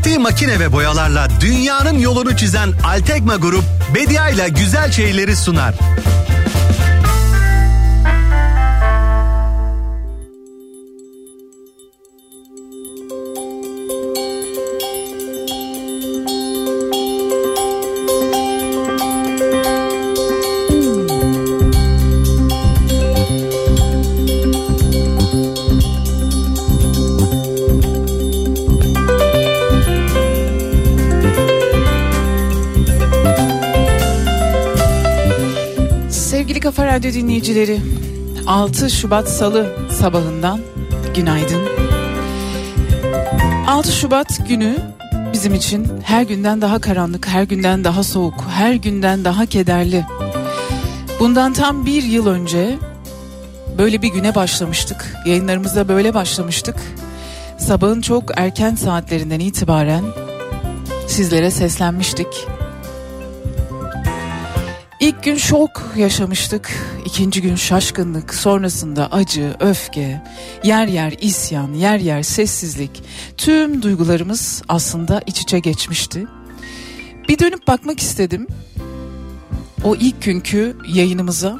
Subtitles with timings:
[0.00, 3.64] Ürettiği makine ve boyalarla dünyanın yolunu çizen Altekma Grup
[3.94, 5.74] Bedia ile güzel şeyleri sunar.
[37.00, 37.80] Radyo dinleyicileri
[38.46, 40.60] 6 Şubat Salı sabahından
[41.14, 41.62] günaydın.
[43.66, 44.76] 6 Şubat günü
[45.32, 50.06] bizim için her günden daha karanlık, her günden daha soğuk, her günden daha kederli.
[51.20, 52.78] Bundan tam bir yıl önce
[53.78, 55.16] böyle bir güne başlamıştık.
[55.26, 56.76] Yayınlarımıza böyle başlamıştık.
[57.58, 60.04] Sabahın çok erken saatlerinden itibaren
[61.08, 62.46] sizlere seslenmiştik.
[65.22, 66.70] Gün şok yaşamıştık.
[67.04, 70.22] ikinci gün şaşkınlık, sonrasında acı, öfke,
[70.64, 73.02] yer yer isyan, yer yer sessizlik.
[73.36, 76.26] Tüm duygularımız aslında iç içe geçmişti.
[77.28, 78.46] Bir dönüp bakmak istedim.
[79.84, 81.58] O ilk günkü yayınımıza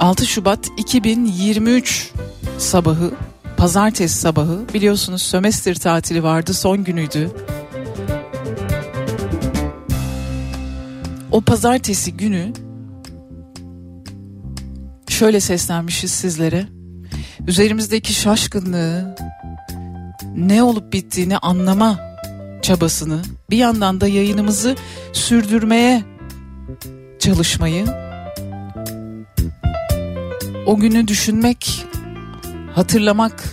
[0.00, 2.12] 6 Şubat 2023
[2.58, 3.10] sabahı,
[3.56, 7.30] pazartesi sabahı biliyorsunuz sömestr tatili vardı son günüydü.
[11.30, 12.52] o pazartesi günü
[15.18, 16.66] şöyle seslenmişiz sizlere.
[17.46, 19.16] Üzerimizdeki şaşkınlığı,
[20.36, 21.98] ne olup bittiğini anlama
[22.62, 24.76] çabasını, bir yandan da yayınımızı
[25.12, 26.02] sürdürmeye
[27.18, 27.86] çalışmayı,
[30.66, 31.86] o günü düşünmek,
[32.74, 33.44] hatırlamak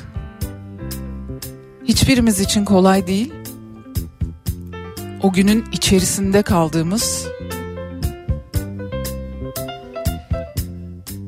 [1.85, 3.33] hiçbirimiz için kolay değil.
[5.23, 7.27] O günün içerisinde kaldığımız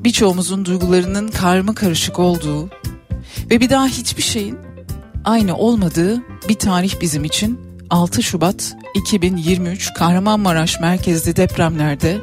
[0.08, 2.70] birçoğumuzun duygularının karma karışık olduğu
[3.50, 4.58] ve bir daha hiçbir şeyin
[5.26, 7.60] aynı olmadığı bir tarih bizim için
[7.90, 12.18] 6 Şubat 2023 Kahramanmaraş merkezli depremlerde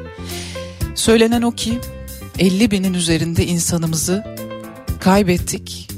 [0.95, 1.79] söylenen o ki
[2.39, 4.23] 50 binin üzerinde insanımızı
[4.99, 5.89] kaybettik.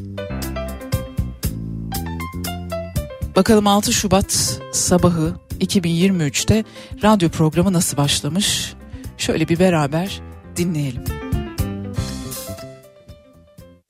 [3.35, 6.63] Bakalım 6 Şubat sabahı 2023'te
[7.03, 8.73] radyo programı nasıl başlamış?
[9.17, 10.21] Şöyle bir beraber
[10.55, 11.16] dinleyelim.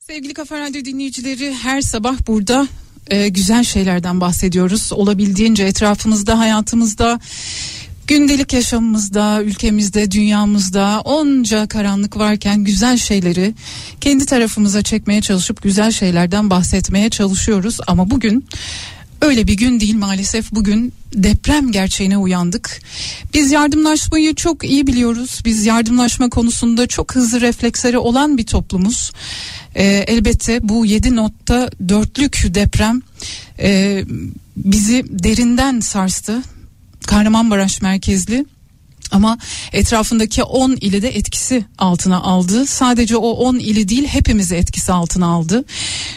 [0.08, 2.68] Sevgili Kafa Radyo dinleyicileri her sabah burada
[3.10, 4.92] e, güzel şeylerden bahsediyoruz.
[4.92, 7.20] Olabildiğince etrafımızda, hayatımızda,
[8.06, 13.54] gündelik yaşamımızda, ülkemizde, dünyamızda onca karanlık varken güzel şeyleri
[14.00, 17.78] kendi tarafımıza çekmeye çalışıp güzel şeylerden bahsetmeye çalışıyoruz.
[17.86, 18.46] Ama bugün
[19.20, 22.80] öyle bir gün değil maalesef bugün deprem gerçeğine uyandık.
[23.34, 25.40] Biz yardımlaşmayı çok iyi biliyoruz.
[25.44, 29.12] Biz yardımlaşma konusunda çok hızlı refleksleri olan bir toplumuz.
[29.74, 33.02] Ee, elbette bu 7.4'lük deprem
[33.58, 34.04] e,
[34.56, 36.42] bizi derinden sarstı.
[37.06, 38.44] Kahramanmaraş merkezli
[39.10, 39.38] ama
[39.72, 42.66] etrafındaki 10 ili de etkisi altına aldı.
[42.66, 45.64] Sadece o 10 ili değil hepimizi etkisi altına aldı.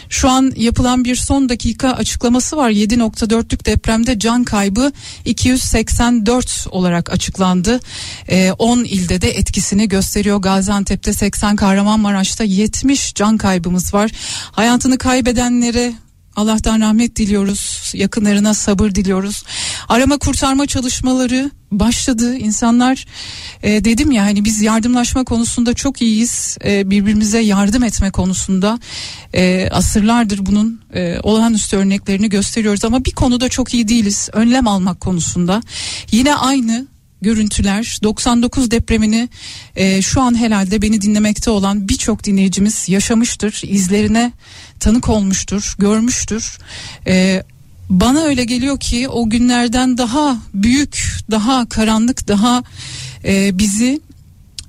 [0.08, 2.70] Şu an yapılan bir son dakika açıklaması var.
[2.70, 4.92] 7.4'lük depremde can kaybı
[5.24, 7.80] 284 olarak açıklandı.
[8.28, 10.38] Ee, 10 ilde de etkisini gösteriyor.
[10.38, 14.10] Gaziantep'te 80, Kahramanmaraş'ta 70 can kaybımız var.
[14.52, 15.92] Hayatını kaybedenlere
[16.36, 17.92] Allah'tan rahmet diliyoruz.
[17.94, 19.42] Yakınlarına sabır diliyoruz.
[19.88, 22.36] Arama kurtarma çalışmaları başladı.
[22.36, 23.06] İnsanlar
[23.62, 26.58] e, dedim ya hani biz yardımlaşma konusunda çok iyiyiz.
[26.64, 28.78] E, birbirimize yardım etme konusunda
[29.34, 34.28] e, asırlardır bunun e, olağanüstü örneklerini gösteriyoruz ama bir konuda çok iyi değiliz.
[34.32, 35.62] Önlem almak konusunda.
[36.10, 36.86] Yine aynı
[37.22, 39.28] görüntüler 99 depremini
[39.76, 44.32] e, şu an herhalde beni dinlemekte olan birçok dinleyicimiz yaşamıştır izlerine
[44.80, 46.58] tanık olmuştur görmüştür
[47.06, 47.42] e,
[48.00, 52.62] bana öyle geliyor ki o günlerden daha büyük daha karanlık daha
[53.24, 54.00] e, bizi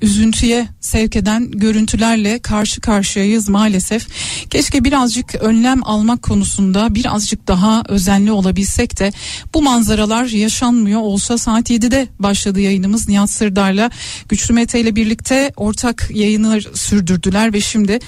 [0.02, 4.08] üzüntüye sevk eden görüntülerle karşı karşıyayız maalesef.
[4.50, 9.12] Keşke birazcık önlem almak konusunda birazcık daha özenli olabilsek de
[9.54, 13.92] bu manzaralar yaşanmıyor olsa saat 7'de başladı yayınımız Nihat Sırdar'la
[14.30, 18.00] Güçlü Mete ile birlikte ortak yayını sürdürdüler ve şimdi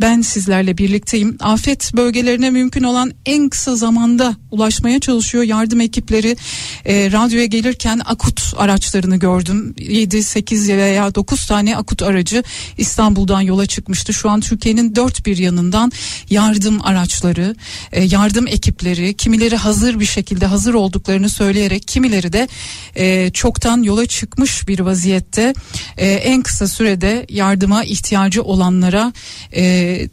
[0.00, 1.36] ben sizlerle birlikteyim.
[1.40, 6.36] Afet bölgelerine mümkün olan en kısa zamanda ulaşmaya çalışıyor yardım ekipleri.
[6.84, 9.74] E, radyoya gelirken akut araçlarını gördüm.
[9.78, 12.42] 7, 8 veya 9 tane akut aracı aracı
[12.78, 14.12] İstanbul'dan yola çıkmıştı.
[14.12, 15.92] Şu an Türkiye'nin dört bir yanından
[16.30, 17.54] yardım araçları,
[17.92, 22.48] e, yardım ekipleri, kimileri hazır bir şekilde hazır olduklarını söyleyerek kimileri de
[22.96, 25.54] e, çoktan yola çıkmış bir vaziyette
[25.96, 29.12] e, en kısa sürede yardıma ihtiyacı olanlara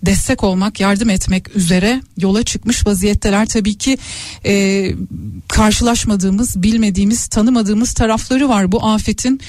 [0.06, 3.46] destek olmak, yardım etmek üzere yola çıkmış vaziyetteler.
[3.46, 3.98] Tabii ki
[5.48, 9.40] karşılaşmadığımız, bilmediğimiz, tanımadığımız tarafları var bu afetin.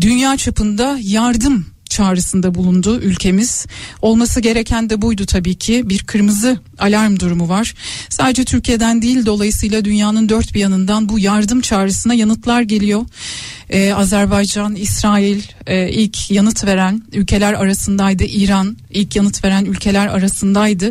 [0.00, 3.66] Dünya çapında yardım çağrısında bulundu ülkemiz.
[4.02, 5.88] Olması gereken de buydu tabii ki.
[5.90, 7.74] Bir kırmızı alarm durumu var.
[8.08, 13.02] Sadece Türkiye'den değil dolayısıyla dünyanın dört bir yanından bu yardım çağrısına yanıtlar geliyor.
[13.70, 18.24] Ee, Azerbaycan, İsrail e, ilk yanıt veren ülkeler arasındaydı.
[18.24, 20.90] İran ilk yanıt veren ülkeler arasındaydı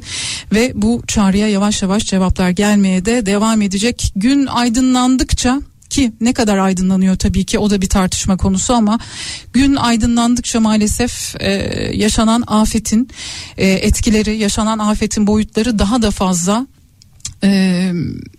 [0.54, 4.14] ve bu çağrıya yavaş yavaş cevaplar gelmeye de devam edecek.
[4.16, 9.00] Gün aydınlandıkça ki ne kadar aydınlanıyor tabii ki o da bir tartışma konusu ama
[9.54, 11.52] gün aydınlandıkça maalesef e,
[11.94, 13.10] yaşanan afetin
[13.58, 16.68] e, etkileri yaşanan afetin boyutları daha da fazla
[17.44, 17.92] e,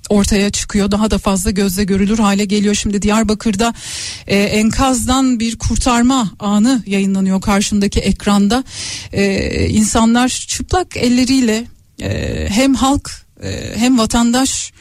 [0.08, 2.74] ortaya çıkıyor daha da fazla gözle görülür hale geliyor.
[2.74, 3.74] Şimdi Diyarbakır'da
[4.26, 8.64] e, enkazdan bir kurtarma anı yayınlanıyor karşımdaki ekranda.
[9.12, 11.64] E, insanlar çıplak elleriyle
[12.02, 13.10] e, hem halk
[13.42, 14.72] e, hem vatandaş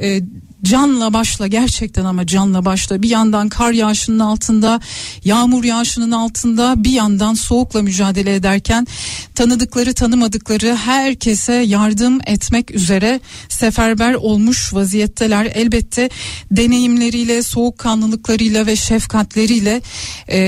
[0.00, 0.20] e,
[0.62, 3.02] canla başla gerçekten ama canla başla.
[3.02, 4.80] Bir yandan kar yağışının altında
[5.24, 8.86] yağmur yağışının altında bir yandan soğukla mücadele ederken
[9.34, 15.52] tanıdıkları tanımadıkları herkese yardım etmek üzere seferber olmuş vaziyetteler.
[15.54, 16.10] Elbette
[16.50, 19.82] deneyimleriyle soğukkanlılıklarıyla ve şefkatleriyle
[20.28, 20.38] e,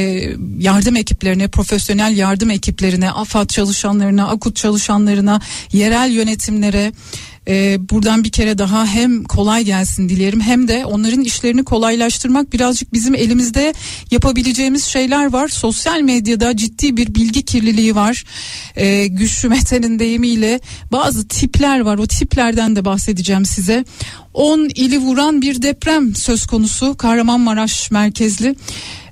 [0.59, 5.41] yardım ekiplerine profesyonel yardım ekiplerine AFAD çalışanlarına AKUT çalışanlarına
[5.73, 6.93] yerel yönetimlere
[7.49, 12.93] e, buradan bir kere daha hem kolay gelsin dilerim hem de onların işlerini kolaylaştırmak birazcık
[12.93, 13.75] bizim elimizde
[14.11, 15.49] yapabileceğimiz şeyler var.
[15.49, 18.25] Sosyal medyada ciddi bir bilgi kirliliği var.
[18.77, 20.61] E, Güçlü Mete'nin deyimiyle
[20.93, 21.99] bazı tipler var.
[21.99, 23.85] O tiplerden de bahsedeceğim size.
[24.35, 28.55] 10 ili vuran bir deprem söz konusu Kahramanmaraş merkezli.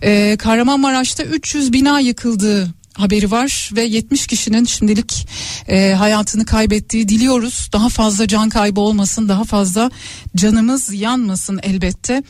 [0.02, 5.26] Ee, Kahramanmaraş'ta 300 bina yıkıldığı haberi var ve 70 kişinin şimdilik
[5.68, 7.68] e, hayatını kaybettiği diliyoruz.
[7.72, 9.90] Daha fazla can kaybı olmasın, daha fazla
[10.36, 12.22] canımız yanmasın elbette.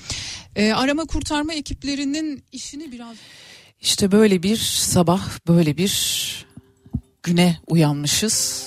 [0.57, 3.17] E, arama kurtarma ekiplerinin işini biraz
[3.81, 6.47] işte böyle bir sabah, böyle bir
[7.23, 8.67] güne uyanmışız.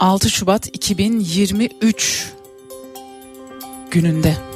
[0.00, 2.32] 6 Şubat 2023
[3.90, 4.47] gününde.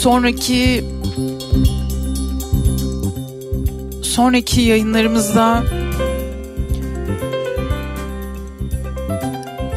[0.00, 0.84] Sonraki
[4.02, 5.64] sonraki yayınlarımızda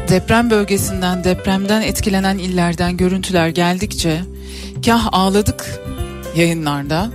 [0.08, 4.20] deprem bölgesinden, depremden etkilenen illerden görüntüler geldikçe
[4.86, 5.80] kah ağladık
[6.36, 7.10] yayınlarda,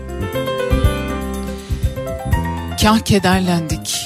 [2.82, 4.06] kah kederlendik.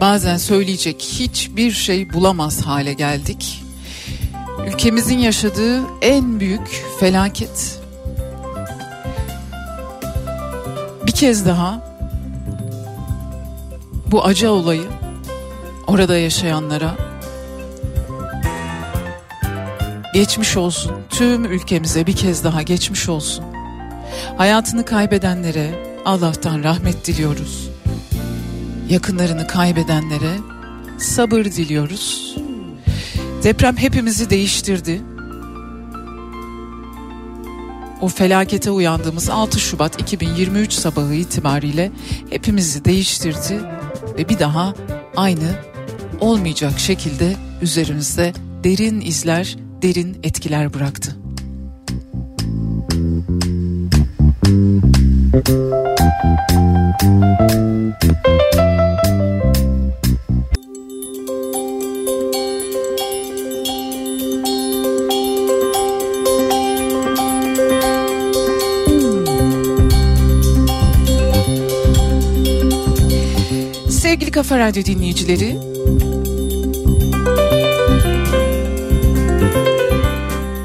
[0.00, 3.62] Bazen söyleyecek hiçbir şey bulamaz hale geldik.
[4.66, 7.83] Ülkemizin yaşadığı en büyük felaket.
[11.14, 11.80] Kez daha
[14.06, 14.84] bu acı olayı
[15.86, 16.94] orada yaşayanlara
[20.14, 20.92] geçmiş olsun.
[21.10, 23.44] Tüm ülkemize bir kez daha geçmiş olsun.
[24.36, 27.70] Hayatını kaybedenlere Allah'tan rahmet diliyoruz.
[28.88, 30.38] Yakınlarını kaybedenlere
[30.98, 32.36] sabır diliyoruz.
[33.42, 35.02] Deprem hepimizi değiştirdi.
[38.04, 41.90] O felakete uyandığımız 6 Şubat 2023 sabahı itibariyle
[42.30, 43.60] hepimizi değiştirdi
[44.18, 44.74] ve bir daha
[45.16, 45.54] aynı
[46.20, 48.32] olmayacak şekilde üzerimizde
[48.64, 51.16] derin izler, derin etkiler bıraktı.
[54.54, 55.04] Sevgili
[74.34, 75.58] Kafa Radyo dinleyicileri,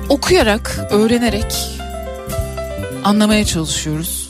[0.10, 1.80] okuyarak, öğrenerek
[3.04, 4.30] anlamaya çalışıyoruz.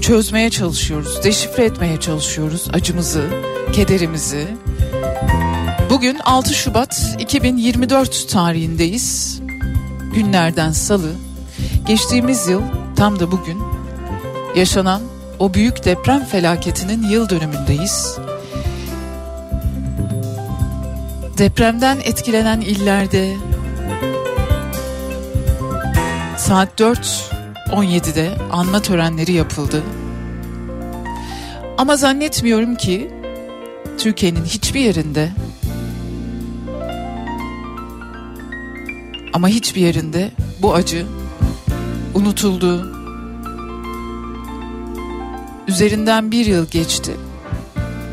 [0.00, 3.24] Çözmeye çalışıyoruz, deşifre etmeye çalışıyoruz acımızı,
[3.72, 4.46] kederimizi.
[5.90, 9.40] Bugün 6 Şubat 2024 tarihindeyiz.
[10.14, 11.12] Günlerden salı.
[11.86, 12.62] Geçtiğimiz yıl
[12.96, 13.58] tam da bugün
[14.56, 18.18] yaşanan o büyük deprem felaketinin yıl dönümündeyiz.
[21.38, 23.36] Depremden etkilenen illerde
[26.36, 27.30] saat 4
[27.70, 29.82] 17'de anma törenleri yapıldı.
[31.78, 33.10] Ama zannetmiyorum ki
[33.98, 35.32] Türkiye'nin hiçbir yerinde
[39.32, 40.30] ama hiçbir yerinde
[40.62, 41.06] bu acı
[42.14, 42.95] unutuldu.
[45.68, 47.12] Üzerinden bir yıl geçti.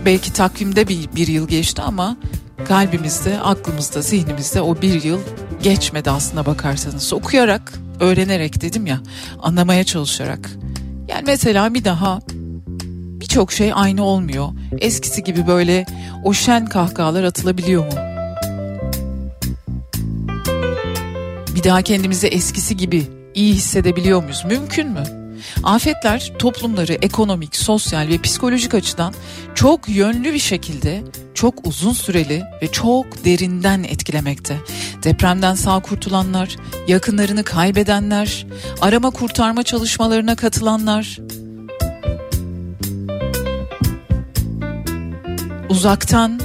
[0.05, 2.17] Belki takvimde bir, bir yıl geçti ama
[2.65, 5.19] kalbimizde, aklımızda, zihnimizde o bir yıl
[5.63, 7.13] geçmedi aslında bakarsanız.
[7.13, 9.00] Okuyarak, öğrenerek dedim ya,
[9.41, 10.50] anlamaya çalışarak.
[11.07, 12.19] Yani mesela bir daha
[13.22, 14.50] birçok şey aynı olmuyor.
[14.79, 15.86] Eskisi gibi böyle
[16.24, 18.00] o şen kahkahalar atılabiliyor mu?
[21.55, 24.43] Bir daha kendimizi eskisi gibi iyi hissedebiliyor muyuz?
[24.45, 25.22] Mümkün mü?
[25.63, 29.13] Afetler toplumları ekonomik, sosyal ve psikolojik açıdan
[29.55, 34.57] çok yönlü bir şekilde çok uzun süreli ve çok derinden etkilemekte.
[35.03, 36.55] Depremden sağ kurtulanlar,
[36.88, 38.45] yakınlarını kaybedenler,
[38.81, 41.17] arama kurtarma çalışmalarına katılanlar,
[45.69, 46.39] uzaktan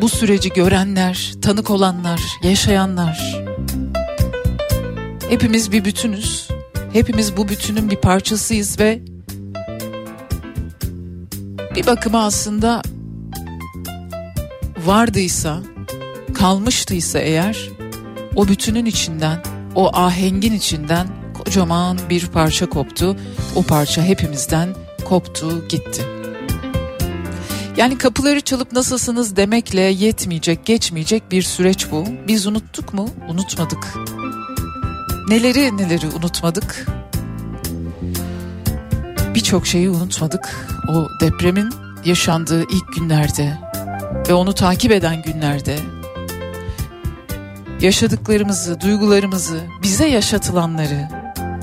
[0.00, 3.44] bu süreci görenler, tanık olanlar, yaşayanlar.
[5.28, 6.43] Hepimiz bir bütünüz.
[6.94, 9.02] Hepimiz bu bütünün bir parçasıyız ve
[11.76, 12.82] bir bakıma aslında
[14.84, 15.62] vardıysa,
[16.34, 17.68] kalmıştıysa eğer
[18.36, 19.42] o bütünün içinden,
[19.74, 23.16] o ahengin içinden kocaman bir parça koptu.
[23.56, 24.68] O parça hepimizden
[25.04, 26.02] koptu, gitti.
[27.76, 32.04] Yani kapıları çalıp nasılsınız demekle yetmeyecek, geçmeyecek bir süreç bu.
[32.28, 33.08] Biz unuttuk mu?
[33.28, 33.94] Unutmadık.
[35.28, 36.86] Neleri neleri unutmadık?
[39.34, 40.68] Birçok şeyi unutmadık.
[40.88, 43.58] O depremin yaşandığı ilk günlerde
[44.28, 45.76] ve onu takip eden günlerde
[47.80, 51.08] yaşadıklarımızı, duygularımızı, bize yaşatılanları,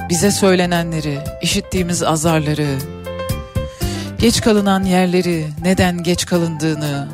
[0.10, 2.78] bize söylenenleri, işittiğimiz azarları,
[4.20, 7.08] geç kalınan yerleri, neden geç kalındığını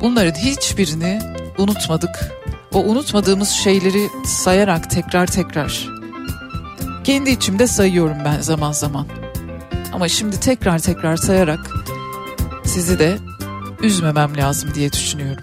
[0.00, 1.20] bunların hiçbirini
[1.58, 2.37] unutmadık.
[2.74, 5.88] O unutmadığımız şeyleri sayarak tekrar tekrar
[7.04, 9.06] kendi içimde sayıyorum ben zaman zaman.
[9.92, 11.70] Ama şimdi tekrar tekrar sayarak
[12.64, 13.18] sizi de
[13.82, 15.42] üzmemem lazım diye düşünüyorum.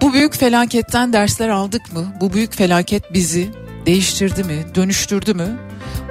[0.00, 2.14] Bu büyük felaketten dersler aldık mı?
[2.20, 3.50] Bu büyük felaket bizi
[3.86, 5.58] değiştirdi mi, dönüştürdü mü?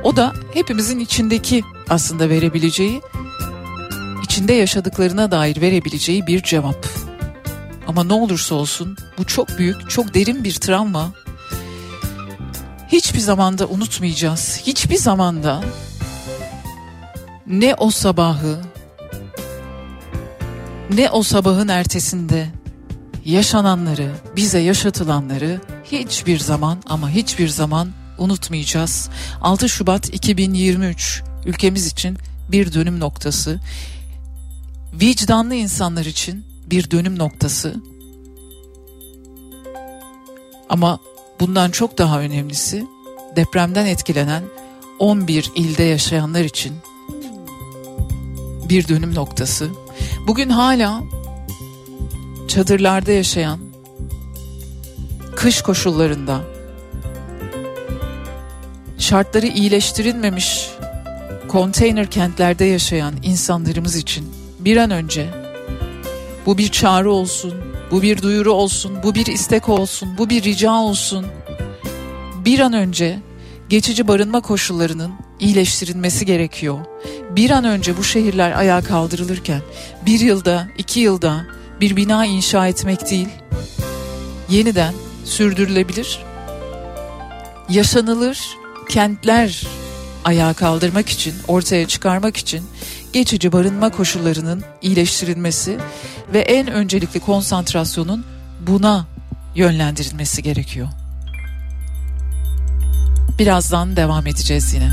[0.03, 3.01] O da hepimizin içindeki aslında verebileceği,
[4.31, 6.87] içinde yaşadıklarına dair verebileceği bir cevap.
[7.87, 11.13] Ama ne olursa olsun bu çok büyük, çok derin bir travma.
[12.87, 14.61] Hiçbir zamanda unutmayacağız.
[14.63, 15.63] Hiçbir zamanda
[17.47, 18.61] ne o sabahı
[20.95, 22.47] ne o sabahın ertesinde
[23.25, 29.09] yaşananları, bize yaşatılanları hiçbir zaman ama hiçbir zaman unutmayacağız.
[29.41, 32.17] 6 Şubat 2023 ülkemiz için
[32.51, 33.59] bir dönüm noktası.
[34.93, 37.75] Vicdanlı insanlar için bir dönüm noktası.
[40.69, 40.99] Ama
[41.39, 42.85] bundan çok daha önemlisi
[43.35, 44.43] depremden etkilenen
[44.99, 46.73] 11 ilde yaşayanlar için
[48.69, 49.69] bir dönüm noktası.
[50.27, 51.03] Bugün hala
[52.47, 53.59] çadırlarda yaşayan,
[55.35, 56.41] kış koşullarında
[58.97, 60.69] şartları iyileştirilmemiş
[61.47, 65.29] konteyner kentlerde yaşayan insanlarımız için bir an önce
[66.45, 67.53] bu bir çağrı olsun,
[67.91, 71.25] bu bir duyuru olsun, bu bir istek olsun, bu bir rica olsun.
[72.45, 73.19] Bir an önce
[73.69, 76.79] geçici barınma koşullarının iyileştirilmesi gerekiyor.
[77.29, 79.61] Bir an önce bu şehirler ayağa kaldırılırken
[80.05, 81.45] bir yılda, iki yılda
[81.81, 83.29] bir bina inşa etmek değil,
[84.49, 84.93] yeniden
[85.25, 86.23] sürdürülebilir,
[87.69, 88.57] yaşanılır
[88.89, 89.67] kentler
[90.25, 92.63] ayağa kaldırmak için, ortaya çıkarmak için
[93.13, 95.77] geçici barınma koşullarının iyileştirilmesi
[96.33, 98.25] ve en öncelikli konsantrasyonun
[98.67, 99.05] buna
[99.55, 100.87] yönlendirilmesi gerekiyor.
[103.39, 104.89] Birazdan devam edeceğiz yine.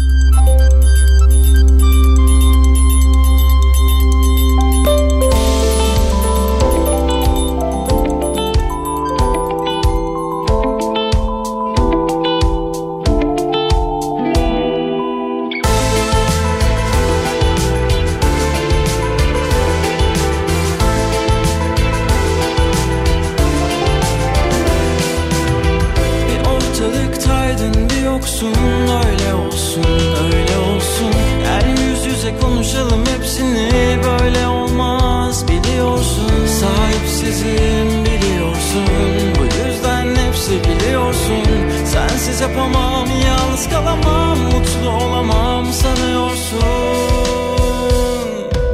[42.59, 46.63] Yapamam Yalnız kalamam mutlu olamam sanıyorsun?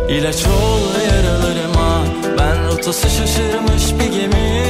[0.09, 2.05] İlaç ol yaralarıma
[2.39, 4.65] Ben rotası şaşırmış bir gemi.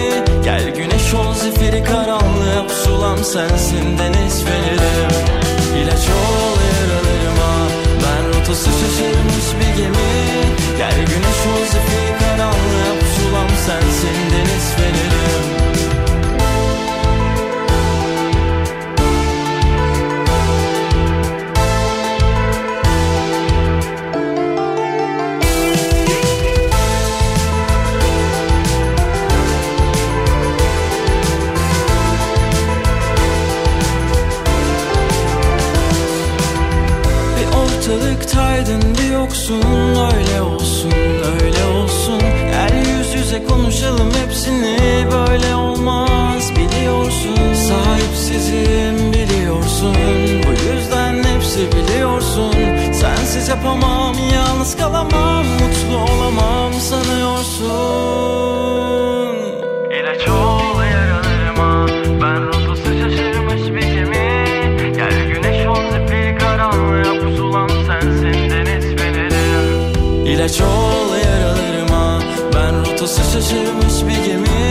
[0.45, 5.11] Gel güneş ol zifiri karanlığa Pusulam sensin deniz fenerim
[5.83, 7.55] İlaç ol yaralarıma
[8.03, 10.15] Ben rotası şaşırmış bir gemi.
[10.79, 14.34] Gel güneş ol zifiri karanlığa Pusulam sensin
[38.35, 39.63] ortalıktaydın bir yoksun
[40.17, 40.93] Öyle olsun
[41.43, 42.21] öyle olsun.
[42.21, 46.51] Gel yüz yüze konuşalım hepsini Böyle olmaz.
[46.51, 49.97] Biliyorsun Sahipsizim biliyorsun.
[50.47, 52.53] Bu yüzden hepsi biliyorsun.
[52.93, 58.05] Sensiz yapamam yalnız kalamam Mutlu olamam sanıyorsun
[70.55, 72.21] İlaç ol yaralarıma.
[72.55, 74.63] Ben rotası şaşırmış bir gemi.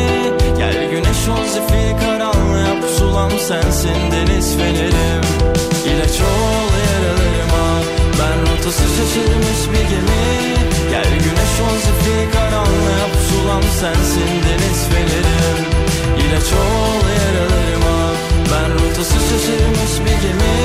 [0.57, 2.81] Gel güneş ol zifiri karanlığa.
[2.81, 5.23] Pusulam sensin deniz fenerim.
[5.85, 7.65] İlaç ol yaralarıma.
[8.19, 10.23] Ben rotası şaşırmış bir gemi.
[10.91, 13.05] Gel güneş ol zifiri karanlığa.
[13.13, 15.59] Pusulam sensin deniz fenerim.
[16.23, 17.97] İlaç ol yaralarıma.
[18.51, 20.55] Ben rotası şaşırmış bir gemi.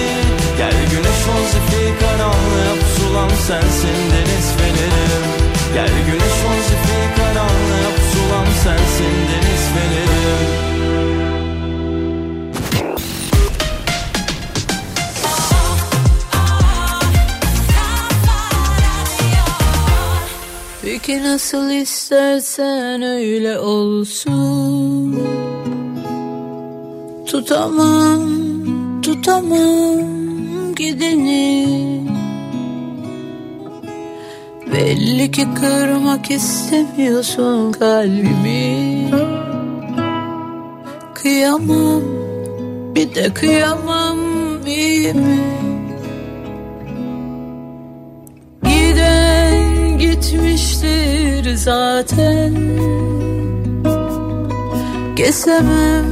[0.58, 2.72] Gel güneş ol zifiri karanlığa.
[2.80, 4.57] Pusulam sensin deniz fenerim
[5.78, 10.68] Gel güneş ol zifiri karanlığa Pusulam sensin deniz fenerim
[20.82, 25.22] Peki nasıl istersen öyle olsun.
[27.26, 28.22] Tutamam,
[29.02, 30.04] tutamam
[30.76, 32.07] gideni
[34.78, 39.10] Belli ki kırmak istemiyorsun kalbimi.
[41.14, 42.02] Kıyamam,
[42.94, 44.18] bir de kıyamam
[44.66, 45.40] iyi mi?
[48.62, 52.54] Giden gitmiştir zaten.
[55.16, 56.06] Kesemem,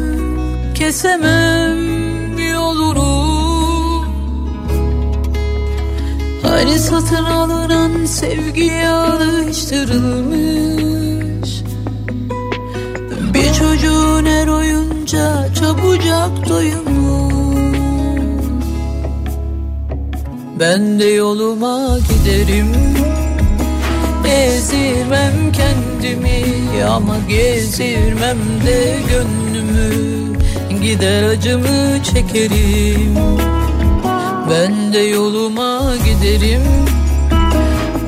[0.74, 3.15] kesemem yolunu
[6.56, 11.62] Hani satın alınan sevgiye alıştırılmış.
[13.34, 17.30] Bir çocuğun er oyunca çabucak doyumu
[20.60, 22.72] Ben de yoluma giderim.
[24.26, 26.44] Ezirmem kendimi
[26.84, 29.92] ama gezirmem de gönlümü.
[30.82, 33.55] Gider acımı çekerim
[34.50, 36.62] Ben de yoluma giderim.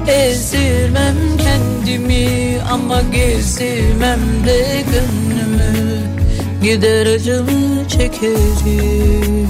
[0.08, 6.00] Ezirmem kendimi ama gezirmem de gönlümü.
[6.62, 9.48] Gider acımı çekerim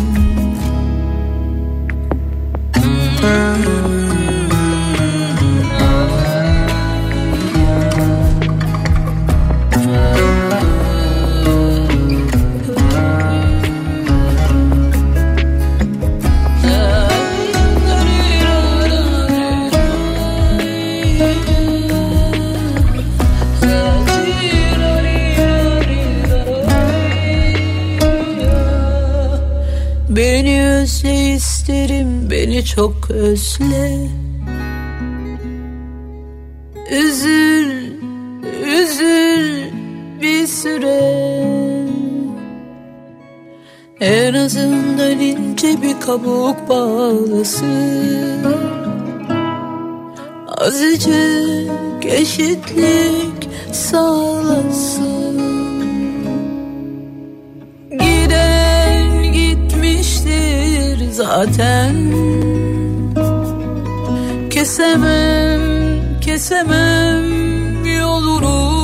[30.18, 34.09] Beni özle isterim beni çok özle.
[36.90, 37.92] Üzül,
[38.62, 39.62] üzül
[40.22, 41.00] bir süre.
[44.00, 48.44] En azından ince bir kabuk bağlasın.
[50.46, 55.17] Azıcık eşitlik sağlasın
[61.18, 61.94] zaten.
[64.50, 65.61] Kesemem,
[66.20, 68.78] kesemem yolunu.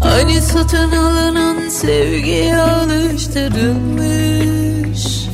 [0.00, 5.28] Hani satın alınan sevgiye alıştırılmış.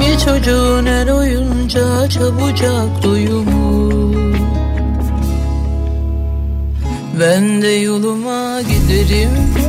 [0.00, 3.92] Bir çocuğun her oyunca çabucak doyumu
[7.20, 9.61] Ben de yoluma giderim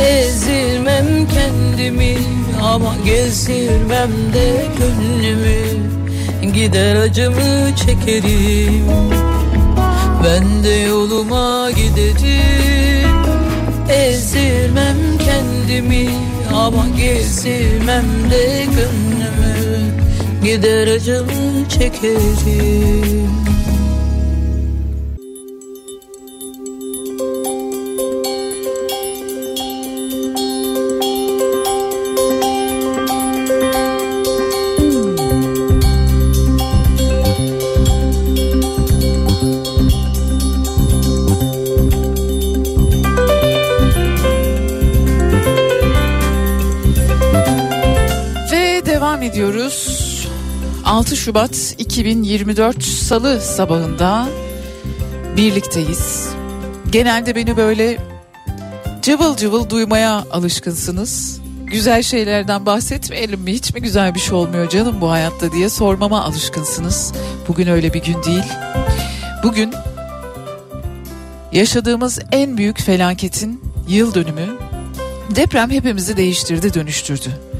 [0.00, 2.18] Ezirmem kendimi
[2.62, 5.64] ama gezdirmem de gönlümü.
[6.54, 8.84] Gider acımı çekerim.
[10.24, 13.16] Ben de yoluma giderim.
[13.88, 16.08] Ezdirmem kendimi
[16.54, 19.94] ama gezdirmem de gönlümü.
[20.44, 23.53] Gider acımı çekerim
[49.34, 50.28] ediyoruz.
[50.84, 54.28] 6 Şubat 2024 Salı sabahında
[55.36, 56.28] birlikteyiz.
[56.90, 57.98] Genelde beni böyle
[59.02, 61.40] cıvıl cıvıl duymaya alışkınsınız.
[61.64, 63.52] Güzel şeylerden bahsetmeyelim mi?
[63.52, 67.12] Hiç mi güzel bir şey olmuyor canım bu hayatta diye sormama alışkınsınız.
[67.48, 68.44] Bugün öyle bir gün değil.
[69.42, 69.74] Bugün
[71.52, 74.48] yaşadığımız en büyük felaketin yıl dönümü.
[75.36, 77.53] Deprem hepimizi değiştirdi, dönüştürdü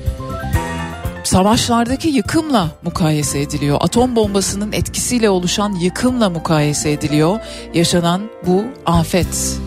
[1.25, 3.79] savaşlardaki yıkımla mukayese ediliyor.
[3.81, 7.41] Atom bombasının etkisiyle oluşan yıkımla mukayese ediliyor.
[7.75, 9.59] Yaşanan bu afet.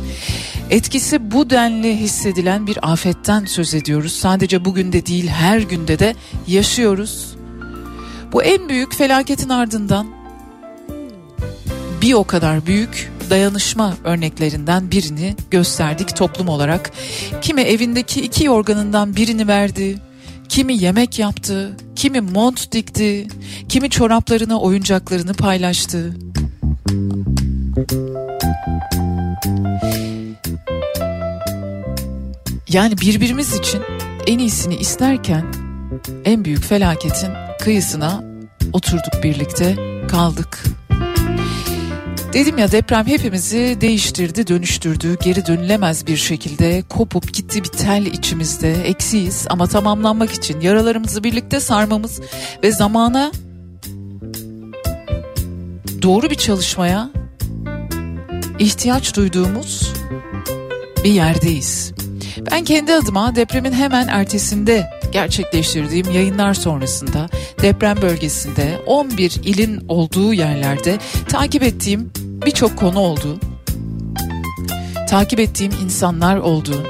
[0.70, 4.13] Etkisi bu denli hissedilen bir afetten söz ediyoruz.
[4.13, 6.15] Sadece bugün de değil her günde de
[6.48, 7.36] yaşıyoruz.
[8.34, 10.08] Bu en büyük felaketin ardından
[12.02, 16.91] bir o kadar büyük dayanışma örneklerinden birini gösterdik toplum olarak.
[17.41, 19.98] Kimi evindeki iki yorganından birini verdi,
[20.50, 23.28] Kimi yemek yaptı, kimi mont dikti,
[23.70, 26.14] kimi çoraplarını, oyuncaklarını paylaştı.
[32.70, 33.82] Yani birbirimiz için
[34.28, 35.46] en iyisini isterken
[36.26, 38.24] en büyük felaketin kıyısına
[38.74, 39.76] oturduk birlikte
[40.08, 40.64] kaldık.
[42.38, 45.17] Dedim ya deprem hepimizi değiştirdi, dönüştürdü.
[45.23, 48.73] Geri dönülemez bir şekilde kopup gitti bir tel içimizde.
[48.73, 52.21] Eksiyiz ama tamamlanmak için yaralarımızı birlikte sarmamız
[52.63, 53.32] ve zamana
[56.02, 57.10] doğru bir çalışmaya
[58.60, 59.93] ihtiyaç duyduğumuz
[61.04, 61.91] bir yerdeyiz.
[62.52, 67.30] Ben kendi adıma depremin hemen ertesinde gerçekleştirdiğim yayınlar sonrasında
[67.62, 70.97] deprem bölgesinde 11 ilin olduğu yerlerde
[71.30, 72.12] takip ettiğim
[72.45, 73.39] birçok konu oldu.
[75.10, 76.84] Takip ettiğim insanlar oldu.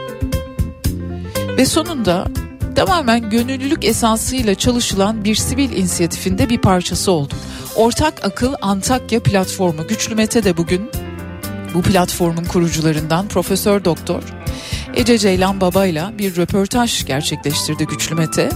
[1.57, 2.27] Ve sonunda
[2.75, 7.37] tamamen gönüllülük esasıyla çalışılan bir sivil inisiyatifinde bir parçası oldum.
[7.75, 10.91] Ortak Akıl Antakya platformu Güçlü Mete de bugün
[11.73, 14.23] bu platformun kurucularından Profesör Doktor
[14.95, 18.49] Ece Ceylan Baba'yla bir röportaj gerçekleştirdi Güçlü Mete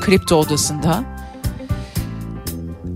[0.00, 1.15] kripto odasında.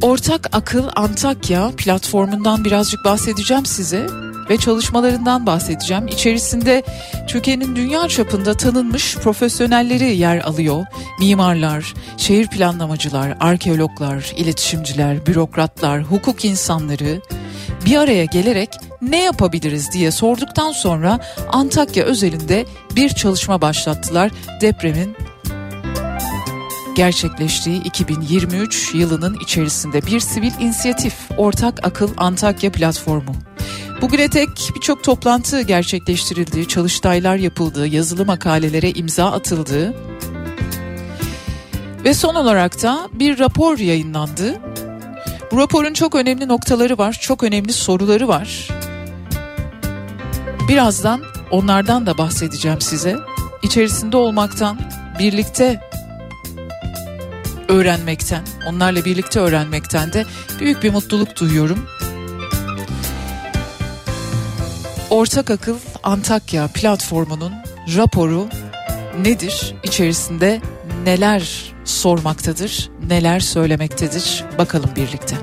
[0.03, 4.07] Ortak Akıl Antakya platformundan birazcık bahsedeceğim size
[4.51, 6.09] ve çalışmalarından bahsedeceğim.
[6.09, 6.83] İçerisinde
[7.29, 10.85] Türkiye'nin dünya çapında tanınmış profesyonelleri yer alıyor.
[11.19, 17.21] Mimarlar, şehir planlamacılar, arkeologlar, iletişimciler, bürokratlar, hukuk insanları
[17.87, 18.71] bir araya gelerek
[19.03, 21.21] ne yapabiliriz diye sorduktan sonra
[21.53, 24.31] Antakya özelinde bir çalışma başlattılar.
[24.61, 25.17] Depremin
[26.95, 33.35] gerçekleştiği 2023 yılının içerisinde bir sivil inisiyatif Ortak Akıl Antakya platformu.
[34.01, 39.95] Bugüne tek birçok toplantı gerçekleştirildi, çalıştaylar yapıldı, yazılı makalelere imza atıldı.
[42.05, 44.59] Ve son olarak da bir rapor yayınlandı.
[45.53, 48.69] Bu raporun çok önemli noktaları var, çok önemli soruları var.
[50.69, 53.17] Birazdan onlardan da bahsedeceğim size.
[53.63, 54.79] İçerisinde olmaktan,
[55.19, 55.90] birlikte
[57.71, 60.25] öğrenmekten, onlarla birlikte öğrenmekten de
[60.61, 61.87] büyük bir mutluluk duyuyorum.
[65.11, 67.53] Ortak Akıl Antakya platformunun
[67.97, 68.49] raporu
[69.23, 69.75] nedir?
[69.83, 70.61] İçerisinde
[71.05, 74.45] neler sormaktadır, neler söylemektedir?
[74.59, 75.37] Bakalım birlikte.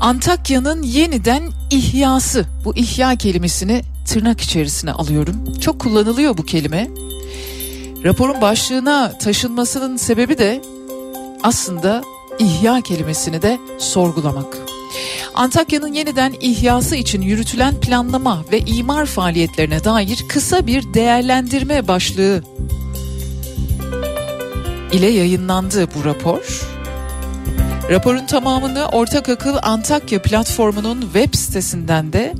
[0.00, 2.46] Antakya'nın yeniden ihyası.
[2.64, 5.36] Bu ihya kelimesini tırnak içerisine alıyorum.
[5.60, 6.88] Çok kullanılıyor bu kelime.
[8.04, 10.62] Raporun başlığına taşınmasının sebebi de
[11.42, 12.02] aslında
[12.38, 14.58] ihya kelimesini de sorgulamak.
[15.34, 22.42] Antakya'nın yeniden ihyası için yürütülen planlama ve imar faaliyetlerine dair kısa bir değerlendirme başlığı
[24.92, 26.68] ile yayınlandı bu rapor.
[27.90, 32.34] Raporun tamamını Ortak Akıl Antakya platformunun web sitesinden de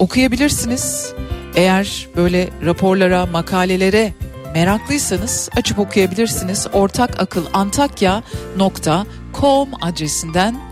[0.00, 1.12] okuyabilirsiniz.
[1.54, 4.12] Eğer böyle raporlara, makalelere
[4.54, 6.66] meraklıysanız açıp okuyabilirsiniz.
[6.72, 10.69] ortakatılantakya.com adresinden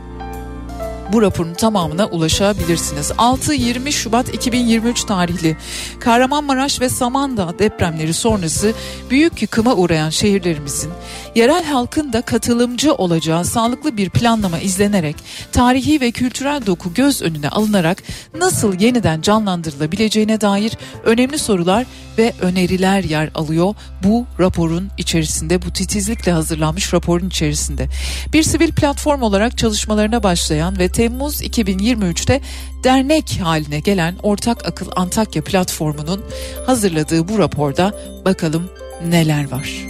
[1.13, 3.11] bu raporun tamamına ulaşabilirsiniz.
[3.11, 5.57] 6-20 Şubat 2023 tarihli
[6.01, 8.73] Kahramanmaraş ve Samandağ depremleri sonrası
[9.11, 10.91] büyük yıkıma uğrayan şehirlerimizin
[11.35, 15.17] yerel halkın da katılımcı olacağı sağlıklı bir planlama izlenerek
[15.53, 18.03] tarihi ve kültürel doku göz önüne alınarak
[18.35, 20.73] nasıl yeniden canlandırılabileceğine dair
[21.05, 21.87] önemli sorular
[22.19, 27.89] ve öneriler yer alıyor bu raporun içerisinde bu titizlikle hazırlanmış raporun içerisinde.
[28.33, 32.41] Bir sivil platform olarak çalışmalarına başlayan ve Temmuz 2023'te
[32.85, 36.25] dernek haline gelen Ortak Akıl Antakya platformunun
[36.67, 37.93] hazırladığı bu raporda
[38.25, 38.71] bakalım
[39.09, 39.87] neler var.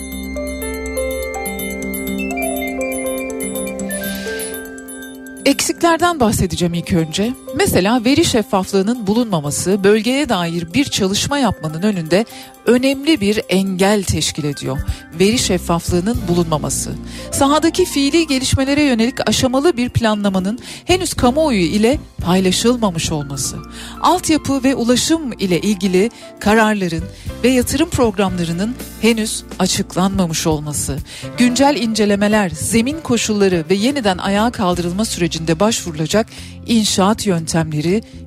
[5.44, 7.32] Eksiklerden bahsedeceğim ilk önce.
[7.58, 12.24] Mesela veri şeffaflığının bulunmaması bölgeye dair bir çalışma yapmanın önünde
[12.66, 14.78] önemli bir engel teşkil ediyor.
[15.20, 16.90] Veri şeffaflığının bulunmaması.
[17.32, 23.56] Sahadaki fiili gelişmelere yönelik aşamalı bir planlamanın henüz kamuoyu ile paylaşılmamış olması.
[24.00, 27.04] Altyapı ve ulaşım ile ilgili kararların
[27.44, 30.98] ve yatırım programlarının henüz açıklanmamış olması.
[31.38, 36.26] Güncel incelemeler, zemin koşulları ve yeniden ayağa kaldırılma sürecinde başvurulacak
[36.66, 37.47] inşaat yöntemleri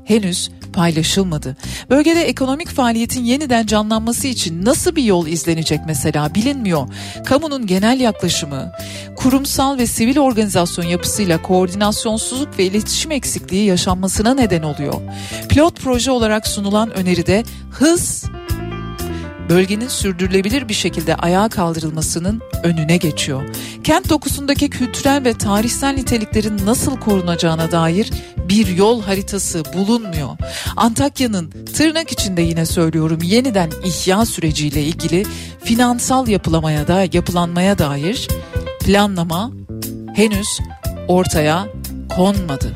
[0.05, 1.57] henüz paylaşılmadı.
[1.89, 6.88] Bölgede ekonomik faaliyetin yeniden canlanması için nasıl bir yol izlenecek mesela bilinmiyor.
[7.25, 8.71] Kamunun genel yaklaşımı,
[9.15, 15.01] kurumsal ve sivil organizasyon yapısıyla koordinasyonsuzluk ve iletişim eksikliği yaşanmasına neden oluyor.
[15.49, 18.25] Pilot proje olarak sunulan öneride hız
[19.51, 23.43] bölgenin sürdürülebilir bir şekilde ayağa kaldırılmasının önüne geçiyor.
[23.83, 28.11] Kent dokusundaki kültürel ve tarihsel niteliklerin nasıl korunacağına dair
[28.49, 30.29] bir yol haritası bulunmuyor.
[30.75, 35.25] Antakya'nın tırnak içinde yine söylüyorum yeniden ihya süreciyle ilgili
[35.63, 38.27] finansal yapılamaya da yapılanmaya dair
[38.85, 39.51] planlama
[40.15, 40.59] henüz
[41.07, 41.67] ortaya
[42.15, 42.73] konmadı.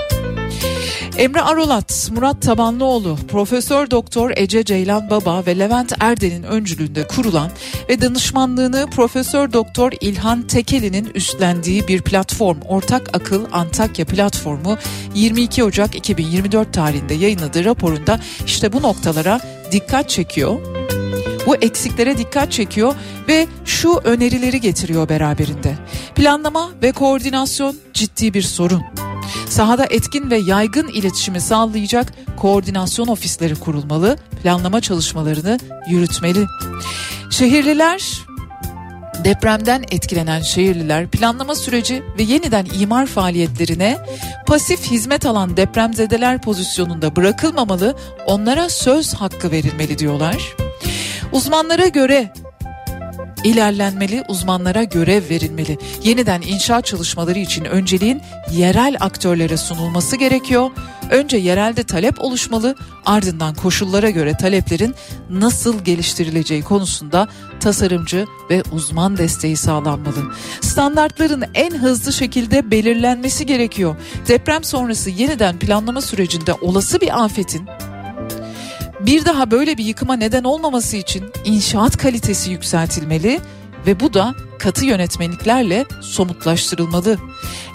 [1.17, 7.51] Emre Arolat, Murat Tabanlıoğlu, Profesör Doktor Ece Ceylan Baba ve Levent Erden'in öncülüğünde kurulan
[7.89, 14.77] ve danışmanlığını Profesör Doktor İlhan Tekeli'nin üstlendiği bir platform Ortak Akıl Antakya platformu
[15.13, 19.39] 22 Ocak 2024 tarihinde yayınladığı raporunda işte bu noktalara
[19.71, 20.59] dikkat çekiyor.
[21.47, 22.95] Bu eksiklere dikkat çekiyor
[23.27, 25.75] ve şu önerileri getiriyor beraberinde.
[26.15, 28.83] Planlama ve koordinasyon ciddi bir sorun.
[29.49, 35.59] Sahada etkin ve yaygın iletişimi sağlayacak koordinasyon ofisleri kurulmalı, planlama çalışmalarını
[35.89, 36.45] yürütmeli.
[37.31, 38.25] Şehirliler
[39.25, 43.97] Depremden etkilenen şehirliler planlama süreci ve yeniden imar faaliyetlerine
[44.47, 50.55] pasif hizmet alan depremzedeler pozisyonunda bırakılmamalı, onlara söz hakkı verilmeli diyorlar.
[51.31, 52.33] Uzmanlara göre
[53.45, 55.77] ilerlenmeli, uzmanlara görev verilmeli.
[56.03, 60.71] Yeniden inşaat çalışmaları için önceliğin yerel aktörlere sunulması gerekiyor.
[61.11, 64.95] Önce yerelde talep oluşmalı, ardından koşullara göre taleplerin
[65.29, 67.27] nasıl geliştirileceği konusunda
[67.59, 70.33] tasarımcı ve uzman desteği sağlanmalı.
[70.61, 73.95] Standartların en hızlı şekilde belirlenmesi gerekiyor.
[74.27, 77.67] Deprem sonrası yeniden planlama sürecinde olası bir afetin
[79.05, 83.39] bir daha böyle bir yıkıma neden olmaması için inşaat kalitesi yükseltilmeli
[83.87, 87.17] ve bu da katı yönetmeliklerle somutlaştırılmalı.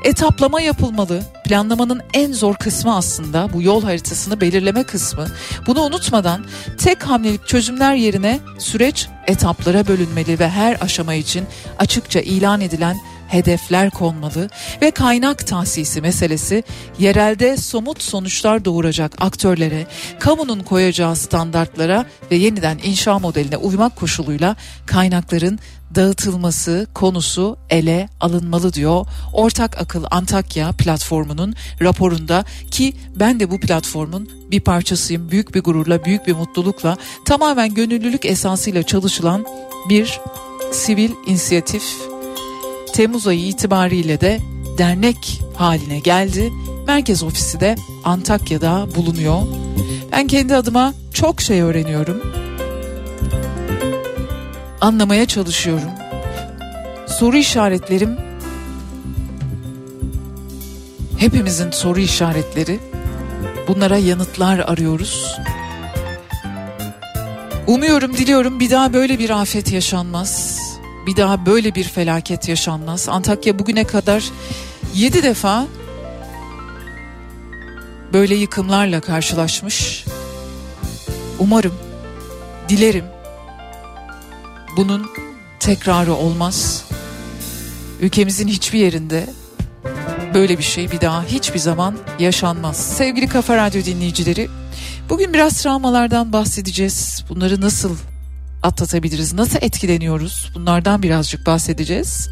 [0.04, 1.22] Etaplama yapılmalı.
[1.44, 5.26] Planlamanın en zor kısmı aslında bu yol haritasını belirleme kısmı.
[5.66, 6.44] Bunu unutmadan
[6.78, 11.44] tek hamlelik çözümler yerine süreç etaplara bölünmeli ve her aşama için
[11.78, 12.96] açıkça ilan edilen
[13.30, 14.50] hedefler konmalı
[14.82, 16.62] ve kaynak tahsisi meselesi
[16.98, 19.86] yerelde somut sonuçlar doğuracak aktörlere,
[20.18, 25.58] kamunun koyacağı standartlara ve yeniden inşa modeline uymak koşuluyla kaynakların
[25.94, 29.06] dağıtılması konusu ele alınmalı diyor.
[29.32, 35.30] Ortak Akıl Antakya platformunun raporunda ki ben de bu platformun bir parçasıyım.
[35.30, 39.46] Büyük bir gururla, büyük bir mutlulukla tamamen gönüllülük esasıyla çalışılan
[39.88, 40.20] bir
[40.72, 42.09] sivil inisiyatif
[42.92, 44.40] Temmuz ayı itibariyle de
[44.78, 46.52] dernek haline geldi.
[46.86, 49.42] Merkez ofisi de Antakya'da bulunuyor.
[50.12, 52.22] Ben kendi adıma çok şey öğreniyorum.
[54.80, 55.90] Anlamaya çalışıyorum.
[57.06, 58.30] Soru işaretlerim
[61.20, 62.80] hepimizin soru işaretleri.
[63.68, 65.36] Bunlara yanıtlar arıyoruz.
[67.66, 70.58] Umuyorum, diliyorum bir daha böyle bir afet yaşanmaz
[71.06, 73.08] bir daha böyle bir felaket yaşanmaz.
[73.08, 74.24] Antakya bugüne kadar
[74.94, 75.66] Yedi defa
[78.12, 80.04] böyle yıkımlarla karşılaşmış.
[81.38, 81.74] Umarım,
[82.68, 83.04] dilerim
[84.76, 85.06] bunun
[85.60, 86.84] tekrarı olmaz.
[88.00, 89.26] Ülkemizin hiçbir yerinde
[90.34, 92.76] böyle bir şey bir daha hiçbir zaman yaşanmaz.
[92.76, 94.48] Sevgili Kafa Radyo dinleyicileri,
[95.08, 97.24] bugün biraz travmalardan bahsedeceğiz.
[97.28, 97.96] Bunları nasıl
[98.62, 100.50] atlatabiliriz, nasıl etkileniyoruz?
[100.54, 102.28] Bunlardan birazcık bahsedeceğiz.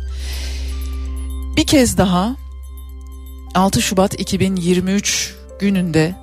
[1.57, 2.37] Bir kez daha
[3.55, 6.14] 6 Şubat 2023 gününde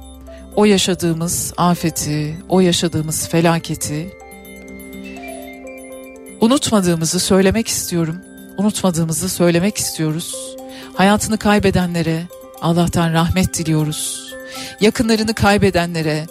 [0.56, 4.26] o yaşadığımız afeti, o yaşadığımız felaketi
[6.42, 8.16] unutmadığımızı söylemek istiyorum.
[8.58, 10.36] Unutmadığımızı söylemek istiyoruz.
[10.94, 12.28] Hayatını kaybedenlere
[12.62, 14.34] Allah'tan rahmet diliyoruz.
[14.82, 16.26] Yakınlarını kaybedenlere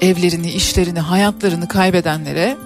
[0.00, 2.56] evlerini, işlerini, hayatlarını kaybedenlere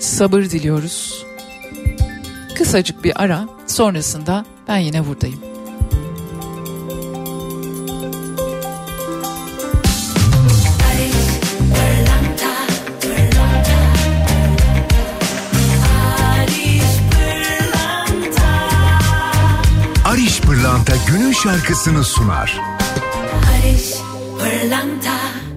[0.00, 1.26] sabır diliyoruz.
[2.54, 5.40] Kısacık bir ara sonrasında ben yine buradayım.
[20.04, 22.81] Ariş Pırlanta günün şarkısını sunar.
[24.42, 25.51] Barış Pırlanta Ya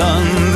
[0.00, 0.49] Taş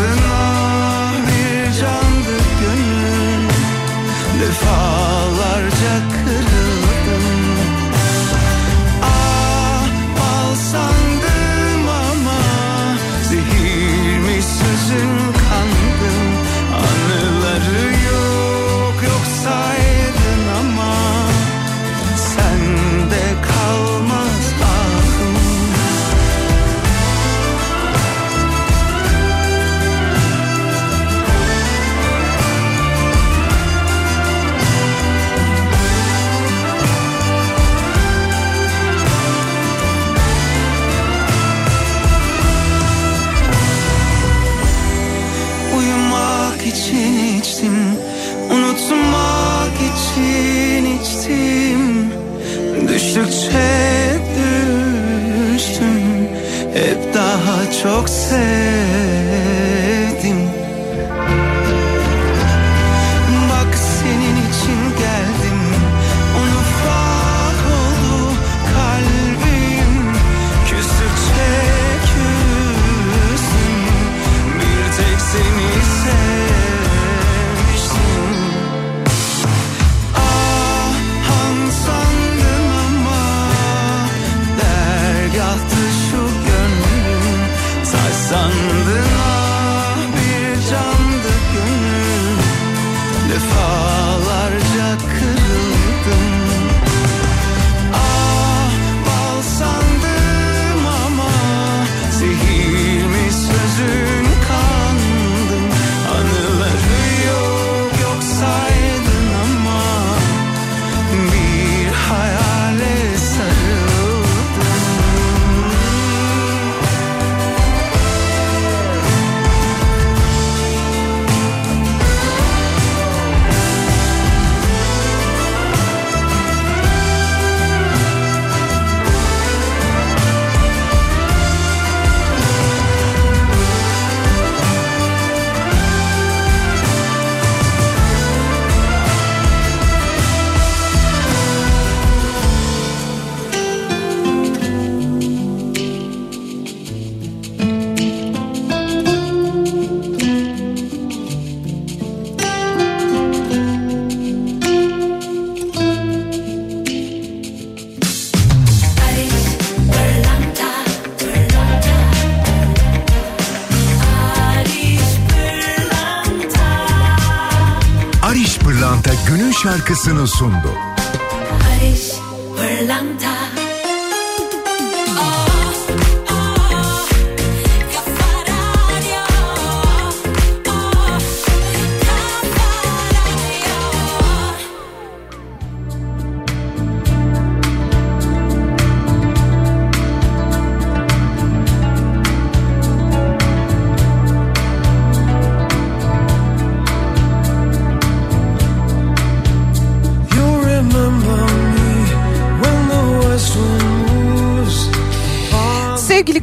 [170.04, 170.73] şarkısını sundu.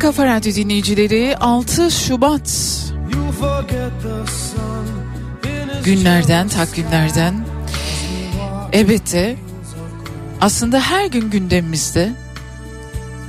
[0.01, 2.51] Kafa Radyo dinleyicileri 6 Şubat
[5.83, 7.45] günlerden, takvimlerden
[8.73, 9.35] elbette
[10.41, 12.13] aslında her gün gündemimizde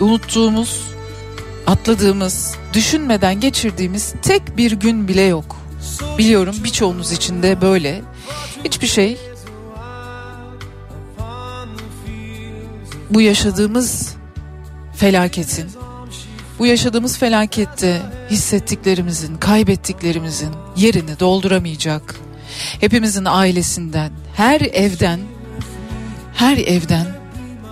[0.00, 0.82] unuttuğumuz,
[1.66, 5.56] atladığımız, düşünmeden geçirdiğimiz tek bir gün bile yok.
[6.18, 8.02] Biliyorum birçoğunuz için de böyle.
[8.64, 9.18] Hiçbir şey
[13.10, 14.14] bu yaşadığımız
[14.96, 15.70] felaketin,
[16.62, 22.14] bu yaşadığımız felakette hissettiklerimizin, kaybettiklerimizin yerini dolduramayacak.
[22.80, 25.20] Hepimizin ailesinden, her evden,
[26.34, 27.06] her evden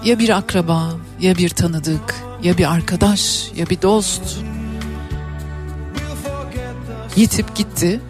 [0.05, 4.23] ya bir akraba, ya bir tanıdık, ya bir arkadaş, ya bir dost
[7.17, 8.01] yitip gitti.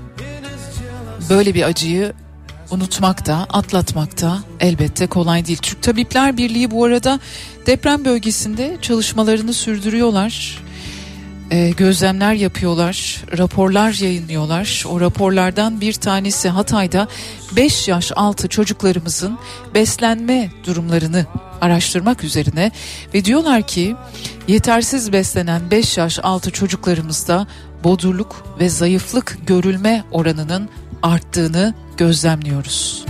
[1.30, 2.12] Böyle bir acıyı
[2.70, 5.58] unutmak da atlatmak da elbette kolay değil.
[5.62, 7.20] Türk Tabipler Birliği bu arada
[7.66, 10.69] deprem bölgesinde çalışmalarını sürdürüyorlar.
[11.52, 14.84] Ee, gözlemler yapıyorlar, raporlar yayınlıyorlar.
[14.88, 17.08] O raporlardan bir tanesi Hatay'da
[17.56, 19.38] 5 yaş altı çocuklarımızın
[19.74, 21.26] beslenme durumlarını
[21.60, 22.70] araştırmak üzerine
[23.14, 23.96] ve diyorlar ki
[24.48, 27.46] yetersiz beslenen 5 yaş altı çocuklarımızda
[27.84, 30.68] bodurluk ve zayıflık görülme oranının
[31.02, 33.04] arttığını gözlemliyoruz.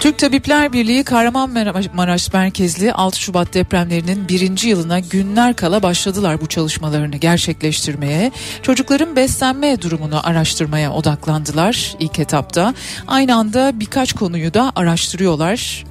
[0.00, 7.16] Türk Tabipler Birliği Kahramanmaraş merkezli 6 Şubat depremlerinin birinci yılına günler kala başladılar bu çalışmalarını
[7.16, 8.32] gerçekleştirmeye.
[8.62, 12.74] Çocukların beslenme durumunu araştırmaya odaklandılar ilk etapta.
[13.06, 15.84] Aynı anda birkaç konuyu da araştırıyorlar.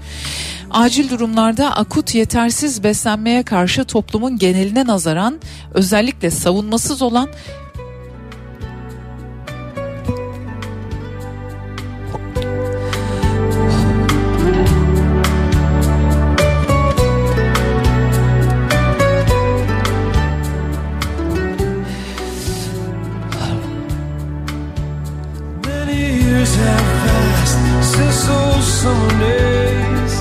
[0.72, 5.40] Acil durumlarda akut yetersiz beslenmeye karşı toplumun geneline nazaran
[5.74, 7.30] özellikle savunmasız olan
[28.82, 30.14] summer days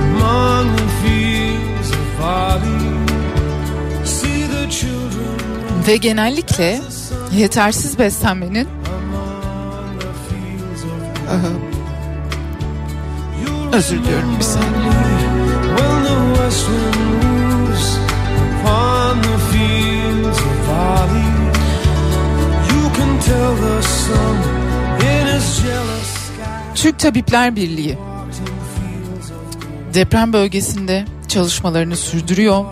[0.00, 2.96] among the fields of barley.
[4.04, 5.36] See the children
[5.86, 6.80] ve genellikle
[7.32, 8.68] yetersiz beslenmenin
[11.30, 11.52] Aha,
[13.72, 14.96] özür diliyorum bir saniye.
[22.70, 24.36] You can tell the sun
[25.00, 26.05] in his jealous.
[26.86, 27.98] Türk Tabipler Birliği
[29.94, 32.64] deprem bölgesinde çalışmalarını sürdürüyor.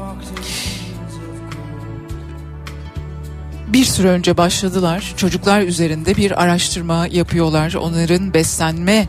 [3.69, 5.15] Bir süre önce başladılar.
[5.17, 7.75] Çocuklar üzerinde bir araştırma yapıyorlar.
[7.75, 9.09] Onların beslenme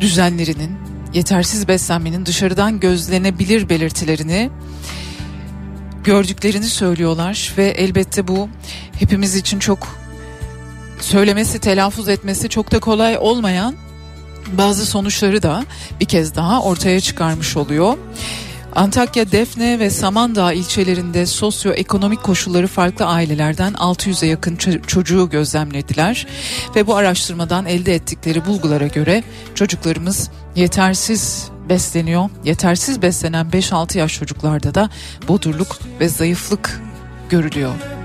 [0.00, 0.76] düzenlerinin,
[1.14, 4.50] yetersiz beslenmenin dışarıdan gözlenebilir belirtilerini
[6.04, 8.48] gördüklerini söylüyorlar ve elbette bu
[8.98, 10.01] hepimiz için çok
[11.04, 13.74] söylemesi, telaffuz etmesi çok da kolay olmayan
[14.52, 15.64] bazı sonuçları da
[16.00, 17.96] bir kez daha ortaya çıkarmış oluyor.
[18.74, 26.26] Antakya, Defne ve Samandağ ilçelerinde sosyoekonomik koşulları farklı ailelerden 600'e yakın ço- çocuğu gözlemlediler
[26.76, 29.24] ve bu araştırmadan elde ettikleri bulgulara göre
[29.54, 32.30] çocuklarımız yetersiz besleniyor.
[32.44, 34.90] Yetersiz beslenen 5-6 yaş çocuklarda da
[35.28, 36.80] bodurluk ve zayıflık
[37.30, 38.01] görülüyor.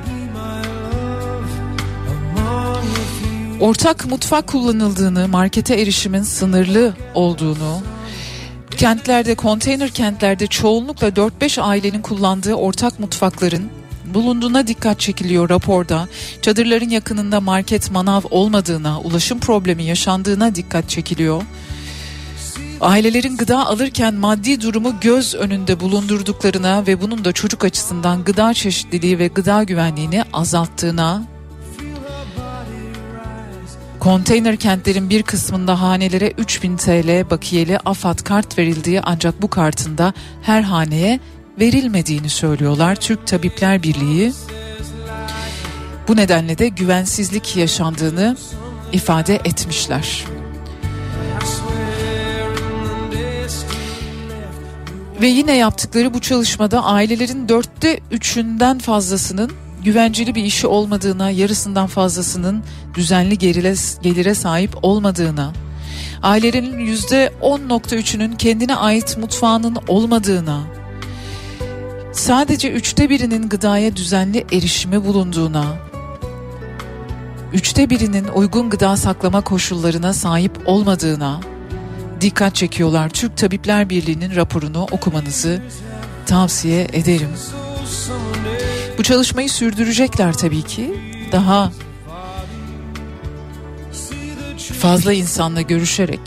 [3.59, 7.81] Ortak mutfak kullanıldığını, markete erişimin sınırlı olduğunu,
[8.77, 13.69] kentlerde, konteyner kentlerde çoğunlukla 4-5 ailenin kullandığı ortak mutfakların
[14.13, 16.07] bulunduğuna dikkat çekiliyor raporda.
[16.41, 21.43] Çadırların yakınında market, manav olmadığına, ulaşım problemi yaşandığına dikkat çekiliyor.
[22.81, 29.19] Ailelerin gıda alırken maddi durumu göz önünde bulundurduklarına ve bunun da çocuk açısından gıda çeşitliliği
[29.19, 31.36] ve gıda güvenliğini azalttığına
[34.07, 40.13] Konteyner kentlerin bir kısmında hanelere 3000 TL bakiyeli AFAD kart verildiği ancak bu kartın da
[40.41, 41.19] her haneye
[41.59, 44.33] verilmediğini söylüyorlar Türk Tabipler Birliği.
[46.07, 48.37] Bu nedenle de güvensizlik yaşandığını
[48.91, 50.23] ifade etmişler.
[55.21, 59.51] Ve yine yaptıkları bu çalışmada ailelerin dörtte üçünden fazlasının
[59.87, 62.63] güvenceli bir işi olmadığına, yarısından fazlasının
[62.93, 65.53] düzenli gelire, gelire sahip olmadığına,
[66.23, 70.61] ailelerin yüzde 10.3'ünün kendine ait mutfağının olmadığına,
[72.11, 75.65] sadece üçte birinin gıdaya düzenli erişimi bulunduğuna,
[77.53, 81.39] üçte birinin uygun gıda saklama koşullarına sahip olmadığına
[82.21, 83.09] dikkat çekiyorlar.
[83.09, 85.61] Türk Tabipler Birliği'nin raporunu okumanızı
[86.25, 87.29] tavsiye ederim.
[88.97, 90.93] Bu çalışmayı sürdürecekler tabii ki.
[91.31, 91.71] Daha
[94.79, 96.19] fazla insanla görüşerek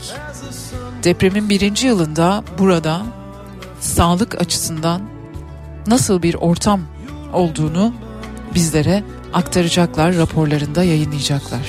[1.03, 3.01] depremin birinci yılında burada
[3.79, 5.01] sağlık açısından
[5.87, 6.81] nasıl bir ortam
[7.33, 7.93] olduğunu
[8.55, 9.03] bizlere
[9.33, 11.61] aktaracaklar, raporlarında yayınlayacaklar.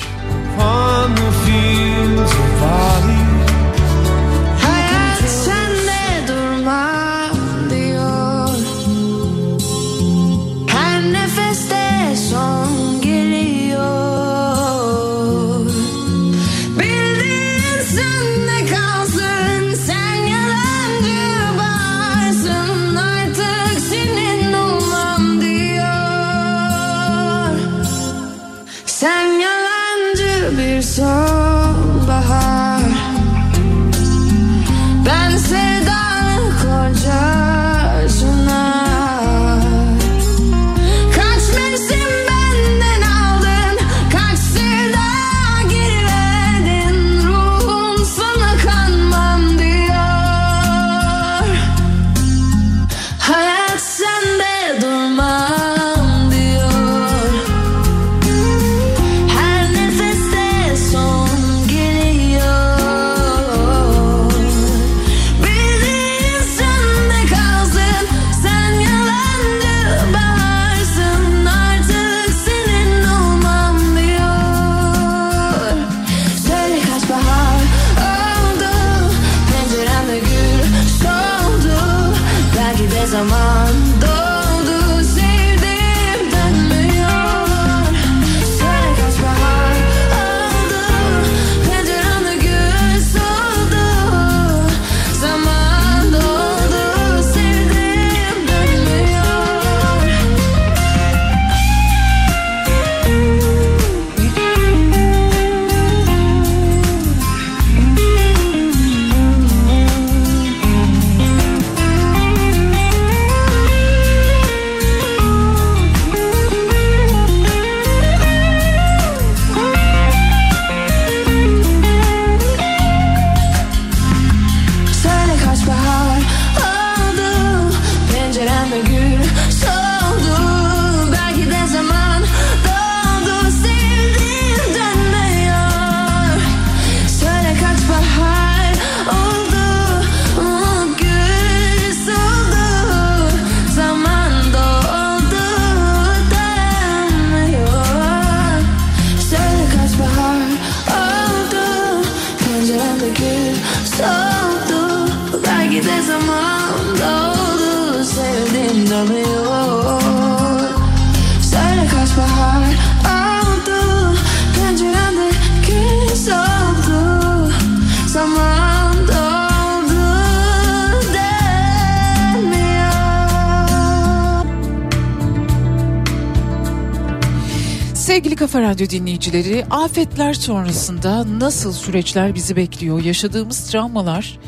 [178.73, 183.03] Radyo dinleyicileri, afetler sonrasında nasıl süreçler bizi bekliyor?
[183.03, 184.39] Yaşadığımız travmalar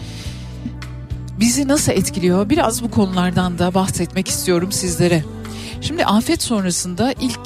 [1.40, 2.50] bizi nasıl etkiliyor?
[2.50, 5.24] Biraz bu konulardan da bahsetmek istiyorum sizlere.
[5.82, 7.40] Şimdi afet sonrasında ilk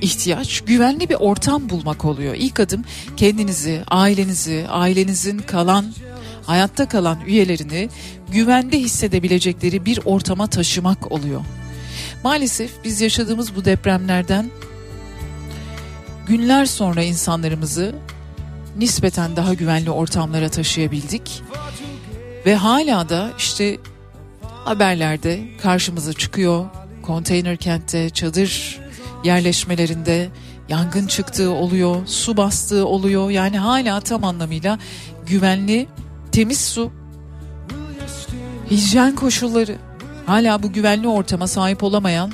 [0.00, 2.34] ihtiyaç güvenli bir ortam bulmak oluyor.
[2.34, 2.84] İlk adım
[3.16, 5.86] kendinizi, ailenizi, ailenizin kalan
[6.46, 7.88] hayatta kalan üyelerini
[8.32, 11.40] güvende hissedebilecekleri bir ortama taşımak oluyor.
[12.24, 14.50] Maalesef biz yaşadığımız bu depremlerden
[16.26, 17.94] günler sonra insanlarımızı
[18.78, 21.42] nispeten daha güvenli ortamlara taşıyabildik.
[22.46, 23.78] Ve hala da işte
[24.64, 26.66] haberlerde karşımıza çıkıyor.
[27.02, 28.80] Konteyner kentte, çadır
[29.24, 30.28] yerleşmelerinde
[30.68, 33.30] yangın çıktığı oluyor, su bastığı oluyor.
[33.30, 34.78] Yani hala tam anlamıyla
[35.26, 35.86] güvenli,
[36.32, 36.92] temiz su,
[38.70, 39.76] hijyen koşulları,
[40.26, 42.32] hala bu güvenli ortama sahip olamayan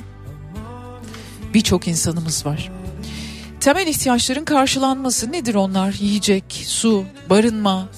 [1.54, 2.77] birçok insanımız var.
[3.60, 5.94] Temel ihtiyaçların karşılanması nedir onlar?
[6.00, 7.88] Yiyecek, su, barınma,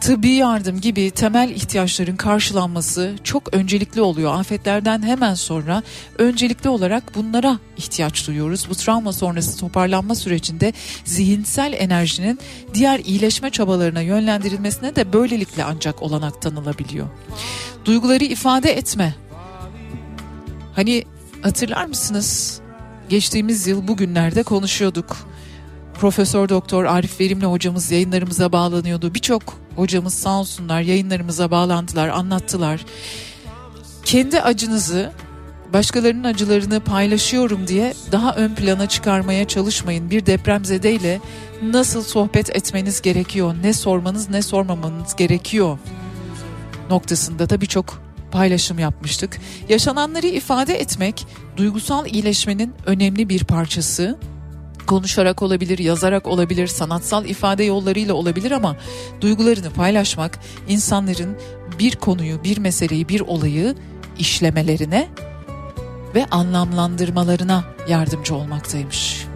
[0.00, 4.34] tıbbi yardım gibi temel ihtiyaçların karşılanması çok öncelikli oluyor.
[4.34, 5.82] Afetlerden hemen sonra
[6.18, 8.66] öncelikli olarak bunlara ihtiyaç duyuyoruz.
[8.70, 10.72] Bu travma sonrası toparlanma sürecinde
[11.04, 12.38] zihinsel enerjinin
[12.74, 17.06] diğer iyileşme çabalarına yönlendirilmesine de böylelikle ancak olanak tanılabiliyor.
[17.84, 19.14] Duyguları ifade etme.
[20.74, 21.04] Hani
[21.42, 22.60] hatırlar mısınız?
[23.08, 25.16] Geçtiğimiz yıl bugünlerde konuşuyorduk.
[25.94, 29.14] Profesör Doktor Arif Verimli hocamız yayınlarımıza bağlanıyordu.
[29.14, 29.42] Birçok
[29.76, 32.84] hocamız sağ olsunlar yayınlarımıza bağlantılar, anlattılar.
[34.04, 35.12] Kendi acınızı
[35.72, 40.10] başkalarının acılarını paylaşıyorum diye daha ön plana çıkarmaya çalışmayın.
[40.10, 41.20] Bir depremzedeyle
[41.62, 45.78] nasıl sohbet etmeniz gerekiyor, ne sormanız ne sormamanız gerekiyor
[46.90, 48.03] noktasında da birçok
[48.34, 49.40] paylaşım yapmıştık.
[49.68, 51.26] Yaşananları ifade etmek
[51.56, 54.18] duygusal iyileşmenin önemli bir parçası
[54.86, 58.76] konuşarak olabilir, yazarak olabilir, sanatsal ifade yollarıyla olabilir ama
[59.20, 61.36] duygularını paylaşmak insanların
[61.78, 63.74] bir konuyu, bir meseleyi, bir olayı
[64.18, 65.08] işlemelerine
[66.14, 69.26] ve anlamlandırmalarına yardımcı olmaktaymış.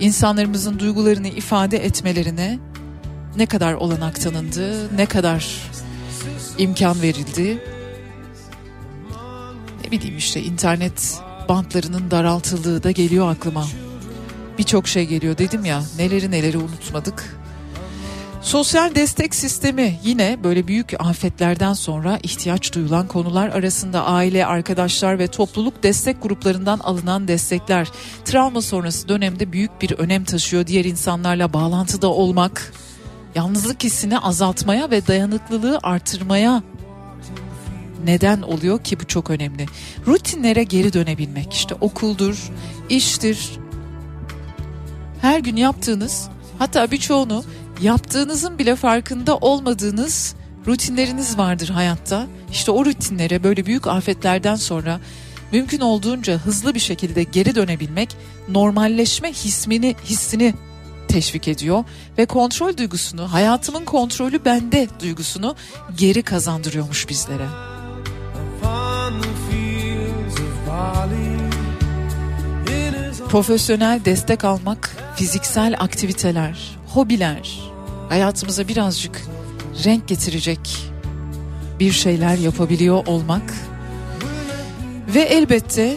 [0.00, 2.58] İnsanlarımızın duygularını ifade etmelerine
[3.36, 5.71] ne kadar olanak tanındı, ne kadar
[6.58, 7.58] imkan verildi.
[9.84, 13.66] Ne bileyim işte internet bantlarının daraltıldığı da geliyor aklıma
[14.58, 17.36] birçok şey geliyor dedim ya neleri neleri unutmadık.
[18.42, 25.26] Sosyal destek sistemi yine böyle büyük afetlerden sonra ihtiyaç duyulan konular arasında aile, arkadaşlar ve
[25.26, 27.88] topluluk destek gruplarından alınan destekler
[28.24, 30.66] travma sonrası dönemde büyük bir önem taşıyor.
[30.66, 32.72] Diğer insanlarla bağlantıda olmak,
[33.34, 36.62] yalnızlık hissini azaltmaya ve dayanıklılığı artırmaya
[38.04, 39.66] neden oluyor ki bu çok önemli.
[40.06, 42.50] Rutinlere geri dönebilmek işte okuldur,
[42.88, 43.50] iştir,
[45.20, 46.28] her gün yaptığınız
[46.58, 47.44] hatta birçoğunu
[47.82, 50.34] yaptığınızın bile farkında olmadığınız
[50.66, 52.26] rutinleriniz vardır hayatta.
[52.50, 55.00] İşte o rutinlere böyle büyük afetlerden sonra
[55.52, 58.16] mümkün olduğunca hızlı bir şekilde geri dönebilmek
[58.48, 60.54] normalleşme hissini hissini
[61.12, 61.84] teşvik ediyor
[62.18, 65.56] ve kontrol duygusunu, hayatımın kontrolü bende duygusunu
[65.96, 67.46] geri kazandırıyormuş bizlere.
[73.28, 77.60] Profesyonel destek almak, fiziksel aktiviteler, hobiler,
[78.08, 79.22] hayatımıza birazcık
[79.84, 80.78] renk getirecek
[81.80, 83.54] bir şeyler yapabiliyor olmak
[85.14, 85.96] ve elbette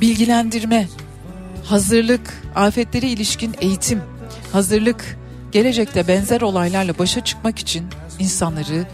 [0.00, 0.88] bilgilendirme,
[1.64, 4.02] hazırlık, afetlere ilişkin eğitim,
[4.52, 5.18] hazırlık,
[5.52, 7.86] gelecekte benzer olaylarla başa çıkmak için
[8.18, 8.86] insanları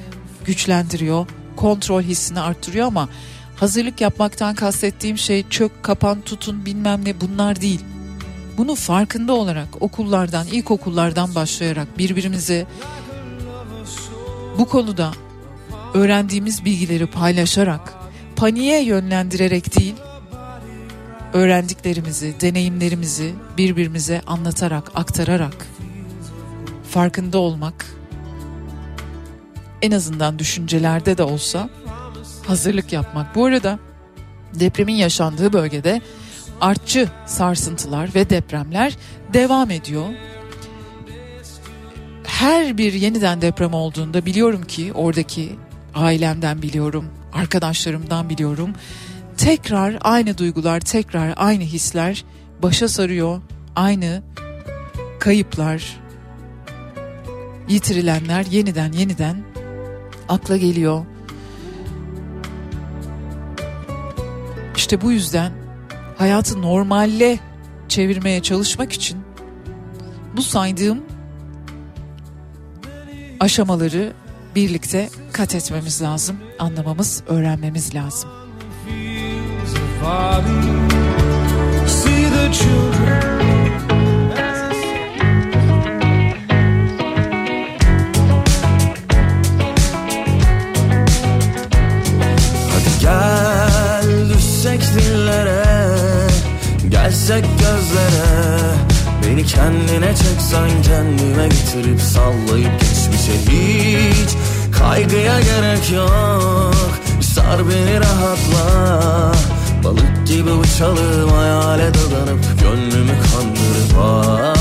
[0.44, 3.08] güçlendiriyor, kontrol hissini arttırıyor ama
[3.56, 7.80] hazırlık yapmaktan kastettiğim şey çök, kapan, tutun bilmem ne bunlar değil.
[8.56, 12.66] Bunu farkında olarak okullardan, ilkokullardan başlayarak birbirimize
[14.58, 15.12] bu konuda
[15.94, 17.94] öğrendiğimiz bilgileri paylaşarak,
[18.36, 19.94] paniğe yönlendirerek değil,
[21.34, 25.66] öğrendiklerimizi, deneyimlerimizi birbirimize anlatarak, aktararak
[26.90, 27.86] farkında olmak
[29.82, 31.68] en azından düşüncelerde de olsa
[32.46, 33.34] hazırlık yapmak.
[33.34, 33.78] Bu arada
[34.54, 36.00] depremin yaşandığı bölgede
[36.60, 38.96] artçı sarsıntılar ve depremler
[39.32, 40.06] devam ediyor.
[42.24, 45.56] Her bir yeniden deprem olduğunda biliyorum ki oradaki
[45.94, 48.70] ailemden biliyorum, arkadaşlarımdan biliyorum.
[49.36, 52.24] Tekrar aynı duygular, tekrar aynı hisler
[52.62, 53.42] başa sarıyor.
[53.76, 54.22] Aynı
[55.20, 56.00] kayıplar,
[57.68, 59.36] yitirilenler yeniden yeniden
[60.28, 61.04] akla geliyor.
[64.76, 65.52] İşte bu yüzden
[66.18, 67.38] hayatı normalle
[67.88, 69.18] çevirmeye çalışmak için
[70.36, 71.02] bu saydığım
[73.40, 74.12] aşamaları
[74.54, 78.43] birlikte kat etmemiz lazım, anlamamız, öğrenmemiz lazım.
[97.04, 98.26] Gelsek gözlere.
[99.22, 104.30] Beni kendine çeksen kendime getirip sallayıp geçmişe hiç
[104.78, 106.74] Kaygıya gerek yok.
[107.20, 109.32] Sar beni rahatla
[109.84, 114.54] Balık gibi uçalım hayale dadanıp Gönlümü kandırıp ah,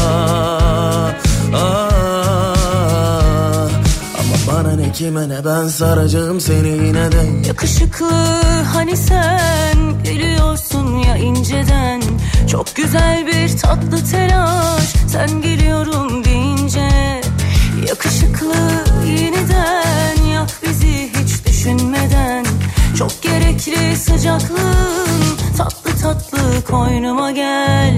[1.56, 1.90] ah,
[4.20, 7.48] Ama bana ne ki kime ne ben saracağım seni yine de.
[7.48, 8.12] Yakışıklı
[8.74, 12.02] hani sen gülüyorsun ya inceden.
[12.52, 16.90] Çok güzel bir tatlı telaş sen geliyorum deyince.
[17.88, 18.56] Yakışıklı
[19.08, 22.33] yeniden yak bizi hiç düşünmeden
[23.66, 27.98] Çok gerekli sıcaklığın tatlı tatlı koynuma gel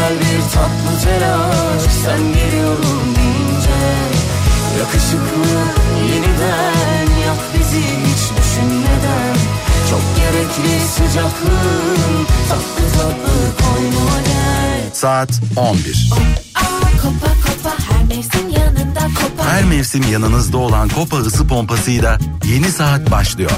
[0.00, 3.80] güzel bir tatlı telaş sen geliyorum deyince
[4.78, 5.58] Yakışıklı
[6.12, 9.36] yeniden yak bizi hiç düşünmeden
[9.90, 16.10] Çok gerekli sıcaklığın tatlı tatlı koynuma gel Saat 11.
[17.02, 23.10] Kopa kopa her mevsim yanında kopa Her mevsim yanınızda olan Kopa ısı pompasıyla yeni saat
[23.10, 23.50] başlıyor.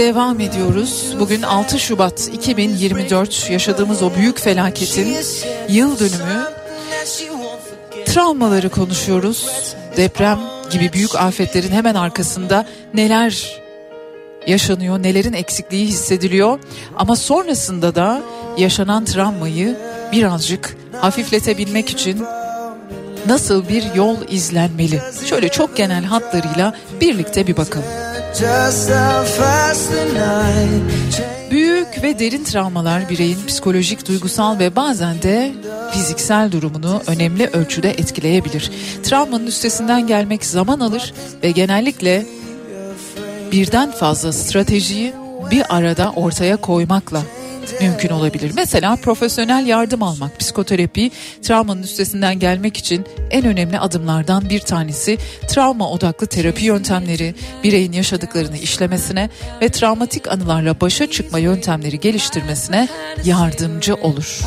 [0.00, 1.14] Devam ediyoruz.
[1.20, 5.16] Bugün 6 Şubat 2024 yaşadığımız o büyük felaketin
[5.68, 6.44] yıl dönümü.
[8.06, 9.46] Travmaları konuşuyoruz.
[9.96, 10.38] Deprem
[10.70, 13.60] gibi büyük afetlerin hemen arkasında neler
[14.46, 16.58] yaşanıyor, nelerin eksikliği hissediliyor.
[16.96, 18.22] Ama sonrasında da
[18.58, 19.76] yaşanan travmayı
[20.12, 22.24] birazcık hafifletebilmek için
[23.26, 25.00] nasıl bir yol izlenmeli?
[25.26, 28.09] Şöyle çok genel hatlarıyla birlikte bir bakalım.
[31.50, 35.52] Büyük ve derin travmalar bireyin psikolojik, duygusal ve bazen de
[35.92, 38.70] fiziksel durumunu önemli ölçüde etkileyebilir.
[39.02, 42.26] Travmanın üstesinden gelmek zaman alır ve genellikle
[43.52, 45.12] birden fazla stratejiyi
[45.50, 47.22] bir arada ortaya koymakla
[47.80, 48.52] mümkün olabilir.
[48.56, 51.10] Mesela profesyonel yardım almak, psikoterapi
[51.42, 57.34] travmanın üstesinden gelmek için en önemli adımlardan bir tanesi travma odaklı terapi yöntemleri,
[57.64, 59.30] bireyin yaşadıklarını işlemesine
[59.62, 62.88] ve travmatik anılarla başa çıkma yöntemleri geliştirmesine
[63.24, 64.40] yardımcı olur.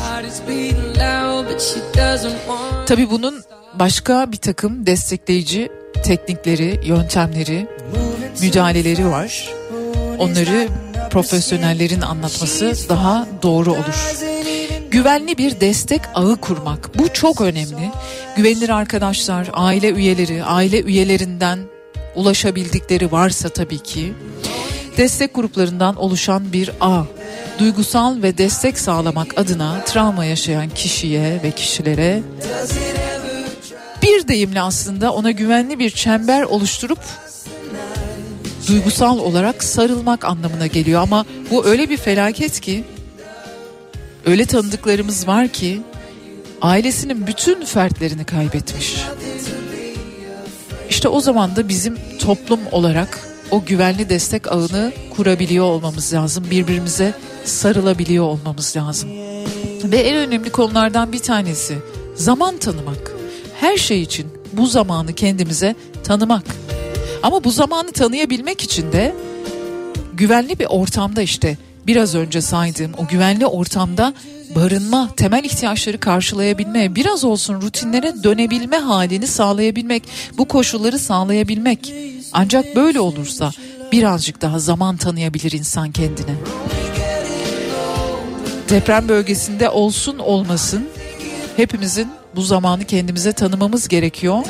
[2.86, 3.42] Tabii bunun
[3.74, 5.68] başka bir takım destekleyici
[6.04, 7.66] teknikleri, yöntemleri,
[8.40, 9.48] müdahaleleri var.
[10.18, 10.68] Onları
[11.10, 14.16] profesyonellerin anlatması daha doğru olur.
[14.90, 16.98] Güvenli bir destek ağı kurmak.
[16.98, 17.90] Bu çok önemli.
[18.36, 21.58] Güvenilir arkadaşlar, aile üyeleri, aile üyelerinden
[22.14, 24.12] ulaşabildikleri varsa tabii ki
[24.96, 27.02] destek gruplarından oluşan bir ağ.
[27.58, 32.22] Duygusal ve destek sağlamak adına travma yaşayan kişiye ve kişilere
[34.02, 36.98] bir deyimle aslında ona güvenli bir çember oluşturup
[38.68, 42.84] duygusal olarak sarılmak anlamına geliyor ama bu öyle bir felaket ki
[44.26, 45.80] öyle tanıdıklarımız var ki
[46.62, 48.96] ailesinin bütün fertlerini kaybetmiş.
[50.90, 53.18] İşte o zaman da bizim toplum olarak
[53.50, 56.44] o güvenli destek ağını kurabiliyor olmamız lazım.
[56.50, 59.10] Birbirimize sarılabiliyor olmamız lazım.
[59.84, 61.78] Ve en önemli konulardan bir tanesi
[62.14, 63.12] zaman tanımak.
[63.60, 66.44] Her şey için bu zamanı kendimize tanımak.
[67.24, 69.14] Ama bu zamanı tanıyabilmek için de
[70.14, 71.56] güvenli bir ortamda işte
[71.86, 74.14] biraz önce saydığım o güvenli ortamda
[74.54, 80.02] barınma, temel ihtiyaçları karşılayabilme, biraz olsun rutinlere dönebilme halini sağlayabilmek,
[80.38, 81.94] bu koşulları sağlayabilmek.
[82.32, 83.50] Ancak böyle olursa
[83.92, 86.34] birazcık daha zaman tanıyabilir insan kendine.
[88.70, 90.88] Deprem bölgesinde olsun olmasın
[91.56, 94.44] hepimizin bu zamanı kendimize tanımamız gerekiyor.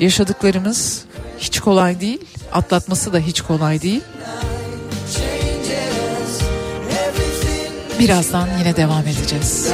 [0.00, 1.09] Yaşadıklarımız
[1.40, 2.20] hiç kolay değil,
[2.52, 4.02] atlatması da hiç kolay değil.
[7.98, 9.72] Birazdan yine devam edeceğiz.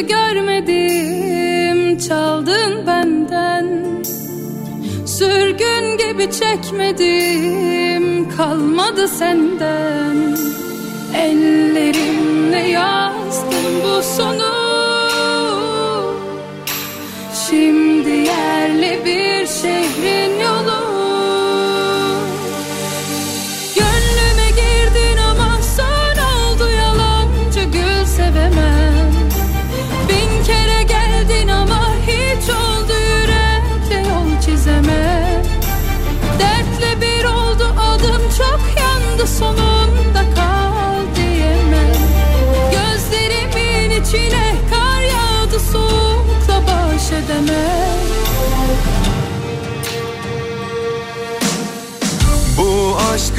[0.00, 1.98] Görmedim.
[1.98, 3.66] Çaldın benden.
[5.06, 8.28] Sürgün gibi çekmedim.
[8.36, 10.36] Kalmadı senden.
[11.16, 14.60] Ellerimle yazdım bu sonu.
[17.48, 20.29] Şimdi yerli bir şehrin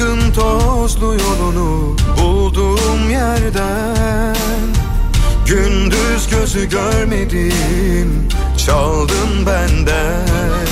[0.02, 4.36] aşkın tozlu yolunu bulduğum yerden.
[5.46, 8.28] Gündüz gözü görmedim
[8.66, 10.66] çaldın benden.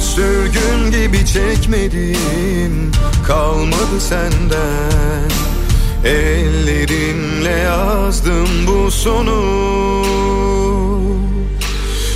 [0.00, 2.92] Sürgün gibi çekmedim
[3.26, 5.30] kalmadı senden.
[6.04, 9.64] Ellerimle yazdım bu sonu.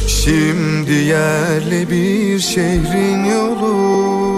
[0.07, 4.38] Şimdi yerli bir şehrin yolu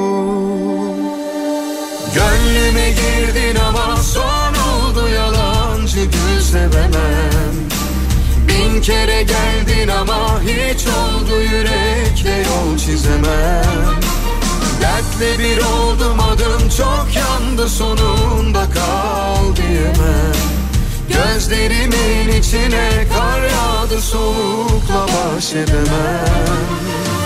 [8.81, 14.01] Bin kere geldin ama hiç oldu yürekle yol çizemem.
[14.81, 20.35] Dertle bir oldum adım çok yandı sonunda kal diyemem.
[21.09, 27.20] Gözlerimin içine kar yağdı soğukla baş edemem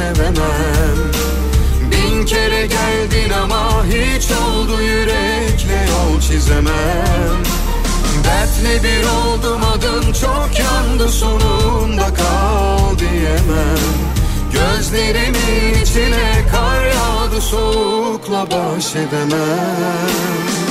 [0.00, 0.98] sevemem.
[1.90, 7.40] Bin kere geldin ama hiç oldu yürekle yol çizemem.
[8.24, 13.90] Dertle bir oldum adım çok yandı sonunda kal diyemem.
[14.52, 20.69] Gözlerimin içine kar yağdı soğukla baş edemem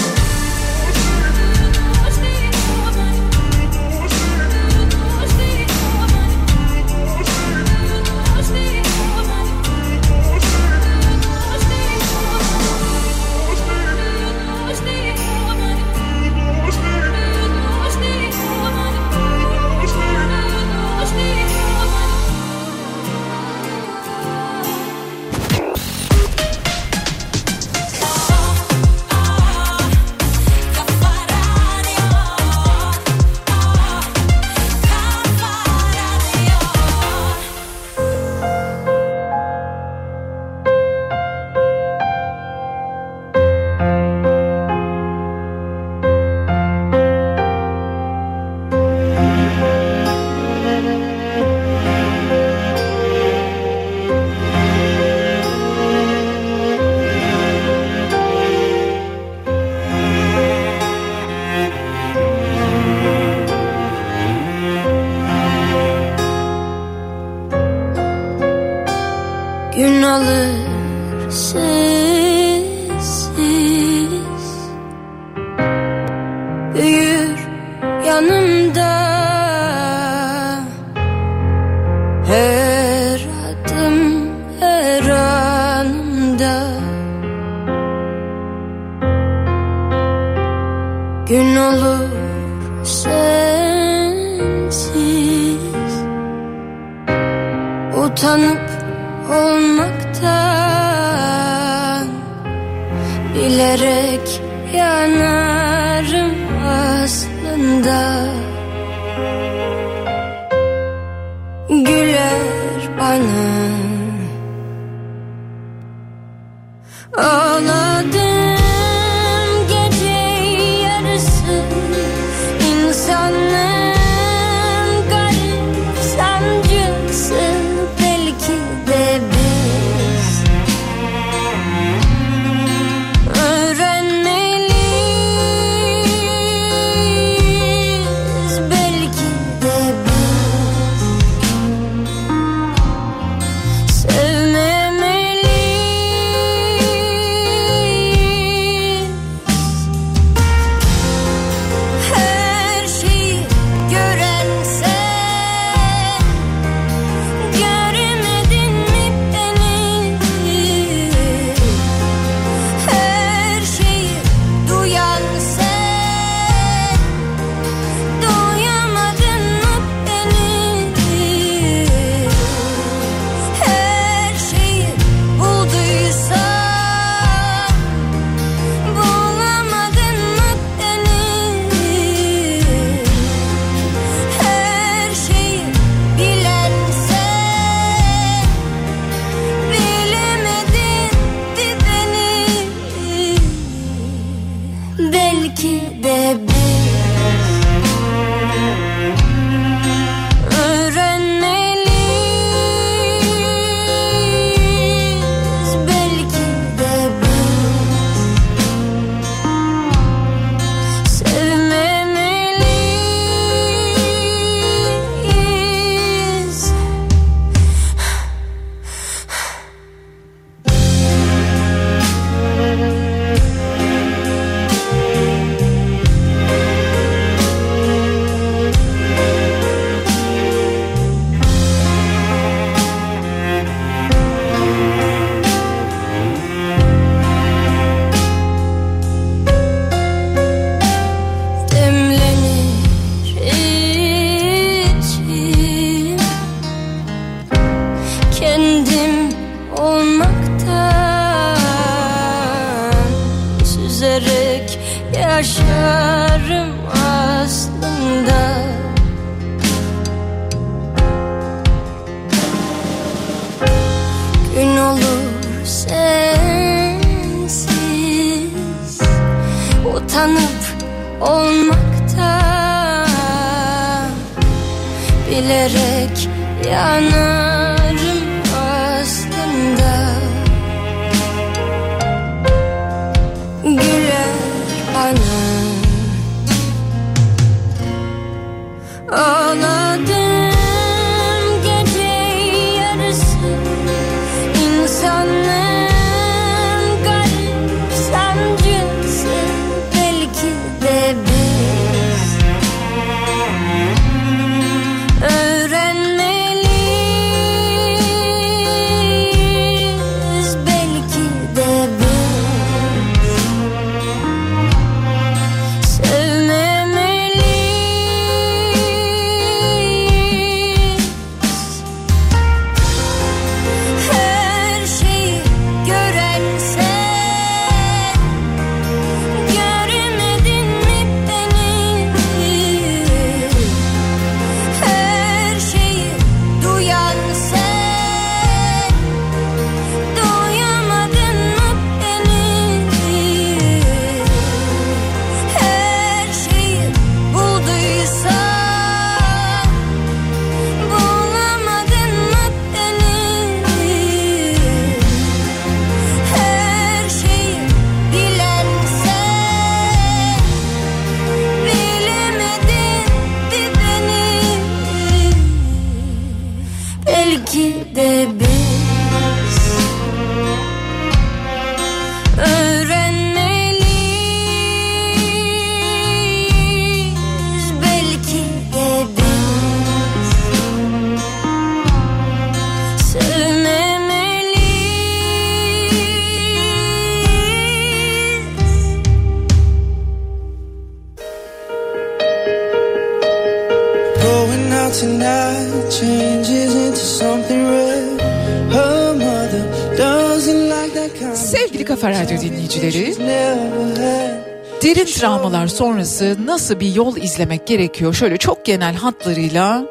[404.83, 408.13] Derin travmalar sonrası nasıl bir yol izlemek gerekiyor?
[408.13, 409.85] Şöyle çok genel hatlarıyla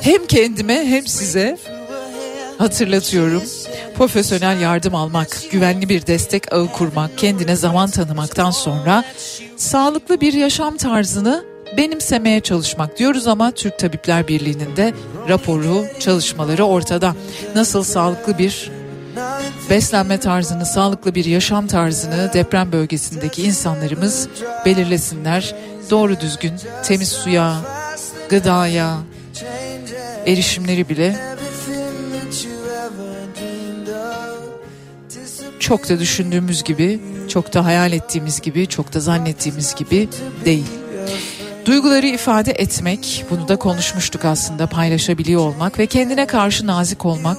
[0.00, 1.58] hem kendime hem size
[2.58, 3.42] hatırlatıyorum.
[3.96, 9.04] Profesyonel yardım almak, güvenli bir destek ağı kurmak, kendine zaman tanımaktan sonra
[9.56, 11.44] sağlıklı bir yaşam tarzını
[11.76, 14.92] benimsemeye çalışmak diyoruz ama Türk Tabipler Birliği'nin de
[15.28, 17.14] raporu, çalışmaları ortada.
[17.54, 18.70] Nasıl sağlıklı bir
[19.70, 24.28] beslenme tarzını, sağlıklı bir yaşam tarzını deprem bölgesindeki insanlarımız
[24.66, 25.54] belirlesinler.
[25.90, 26.52] Doğru düzgün
[26.84, 27.56] temiz suya,
[28.28, 28.98] gıdaya,
[30.26, 31.16] erişimleri bile
[35.60, 40.08] çok da düşündüğümüz gibi, çok da hayal ettiğimiz gibi, çok da zannettiğimiz gibi
[40.44, 40.66] değil.
[41.64, 47.38] Duyguları ifade etmek, bunu da konuşmuştuk aslında paylaşabiliyor olmak ve kendine karşı nazik olmak.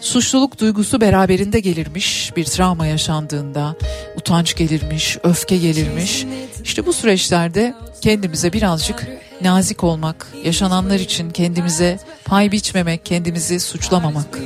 [0.00, 3.76] Suçluluk duygusu beraberinde gelirmiş bir travma yaşandığında,
[4.16, 6.26] utanç gelirmiş, öfke gelirmiş.
[6.64, 9.06] İşte bu süreçlerde kendimize birazcık
[9.42, 14.38] nazik olmak, yaşananlar için kendimize pay biçmemek, kendimizi suçlamamak.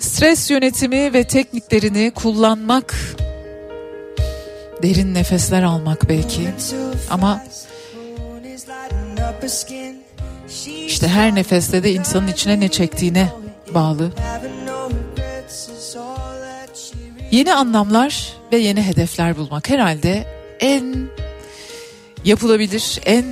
[0.00, 2.94] Stres yönetimi ve tekniklerini kullanmak,
[4.82, 6.48] derin nefesler almak belki
[7.10, 7.44] ama
[10.86, 13.28] işte her nefeste de insanın içine ne çektiğine
[13.74, 14.10] bağlı.
[17.30, 20.26] Yeni anlamlar ve yeni hedefler bulmak herhalde
[20.60, 21.08] en
[22.24, 23.24] yapılabilir, en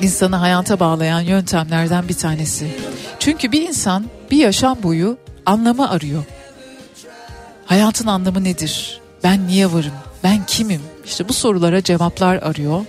[0.00, 2.70] insanı hayata bağlayan yöntemlerden bir tanesi.
[3.18, 6.24] Çünkü bir insan bir yaşam boyu anlamı arıyor.
[7.66, 9.00] Hayatın anlamı nedir?
[9.24, 9.92] Ben niye varım?
[10.24, 10.82] Ben kimim?
[11.04, 12.84] İşte bu sorulara cevaplar arıyor.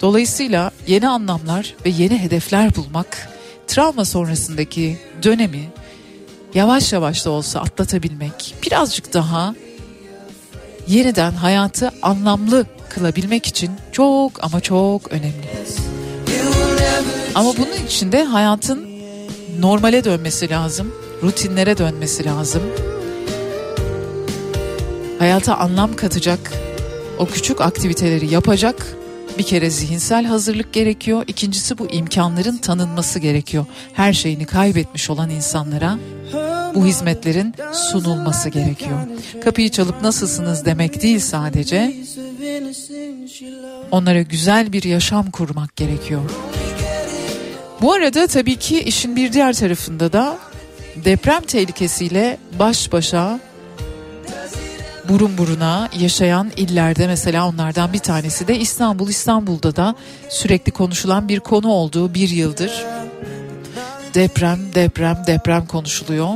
[0.00, 3.28] Dolayısıyla yeni anlamlar ve yeni hedefler bulmak,
[3.78, 5.68] travma sonrasındaki dönemi
[6.54, 9.54] yavaş yavaş da olsa atlatabilmek, birazcık daha
[10.88, 15.48] yeniden hayatı anlamlı kılabilmek için çok ama çok önemli.
[17.34, 18.88] Ama bunun için de hayatın
[19.60, 22.62] normale dönmesi lazım, rutinlere dönmesi lazım.
[25.18, 26.52] Hayata anlam katacak
[27.18, 28.97] o küçük aktiviteleri yapacak
[29.38, 31.24] bir kere zihinsel hazırlık gerekiyor.
[31.26, 33.66] İkincisi bu imkanların tanınması gerekiyor.
[33.92, 35.98] Her şeyini kaybetmiş olan insanlara
[36.74, 38.98] bu hizmetlerin sunulması gerekiyor.
[39.44, 41.96] Kapıyı çalıp nasılsınız demek değil sadece.
[43.90, 46.22] Onlara güzel bir yaşam kurmak gerekiyor.
[47.82, 50.38] Bu arada tabii ki işin bir diğer tarafında da
[51.04, 53.40] deprem tehlikesiyle baş başa
[55.08, 59.08] burun buruna yaşayan illerde mesela onlardan bir tanesi de İstanbul.
[59.08, 59.94] İstanbul'da da
[60.28, 62.84] sürekli konuşulan bir konu olduğu bir yıldır
[64.14, 66.28] deprem, deprem, deprem konuşuluyor.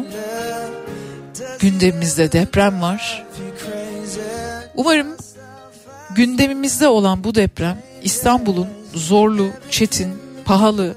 [1.58, 3.26] Gündemimizde deprem var.
[4.76, 5.06] Umarım
[6.14, 10.12] gündemimizde olan bu deprem İstanbul'un zorlu, çetin,
[10.44, 10.94] pahalı,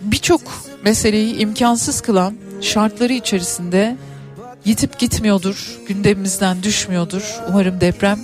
[0.00, 0.40] birçok
[0.84, 3.96] meseleyi imkansız kılan şartları içerisinde
[4.64, 7.22] yitip gitmiyordur, gündemimizden düşmüyordur.
[7.48, 8.18] Umarım deprem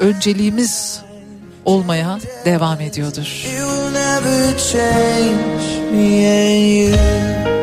[0.00, 1.00] önceliğimiz
[1.64, 3.44] olmaya devam ediyordur.
[3.56, 7.57] You'll never change me and you.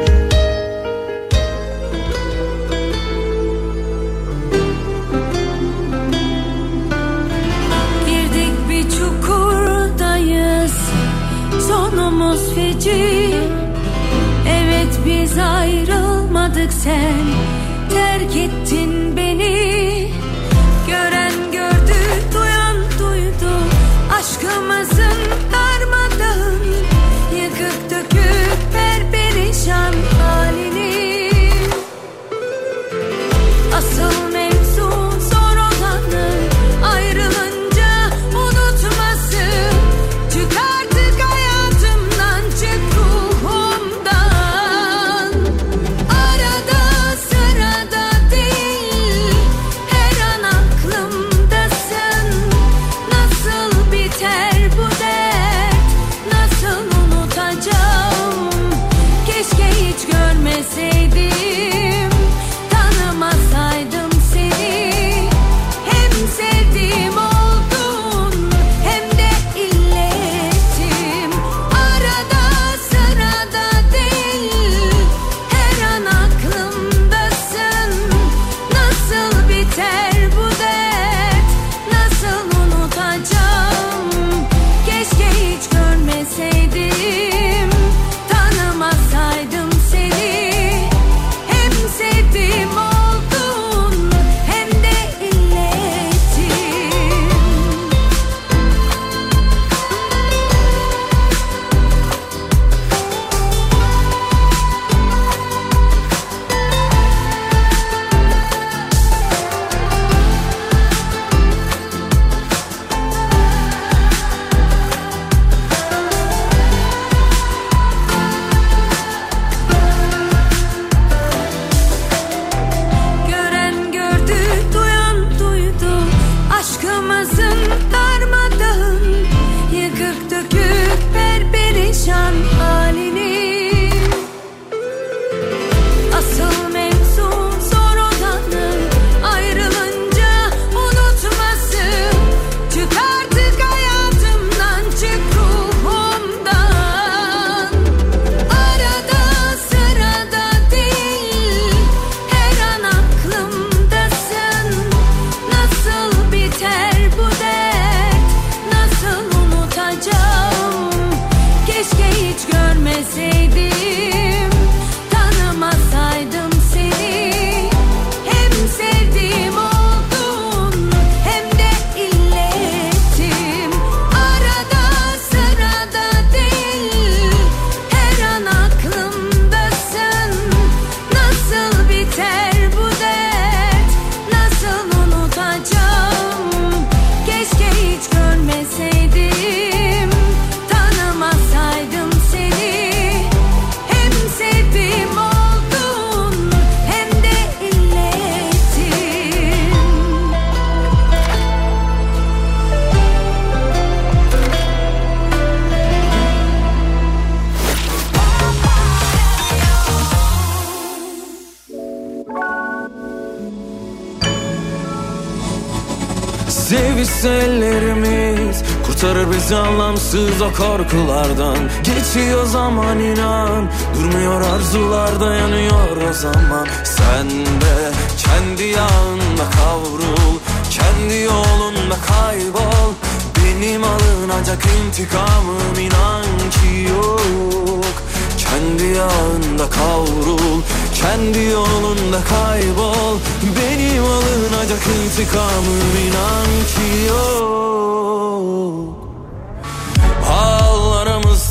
[219.46, 228.64] Bizi anlamsız o korkulardan Geçiyor zaman inan Durmuyor arzular dayanıyor o zaman Sen de kendi
[228.64, 230.36] yağında kavrul
[230.70, 232.94] Kendi yolunda kaybol
[233.38, 237.96] Benim alınacak intikamım inan ki yok
[238.38, 240.62] kendi yağında kavrul
[240.94, 243.18] Kendi yolunda kaybol
[243.58, 248.05] Benim alınacak intikamım inan ki yok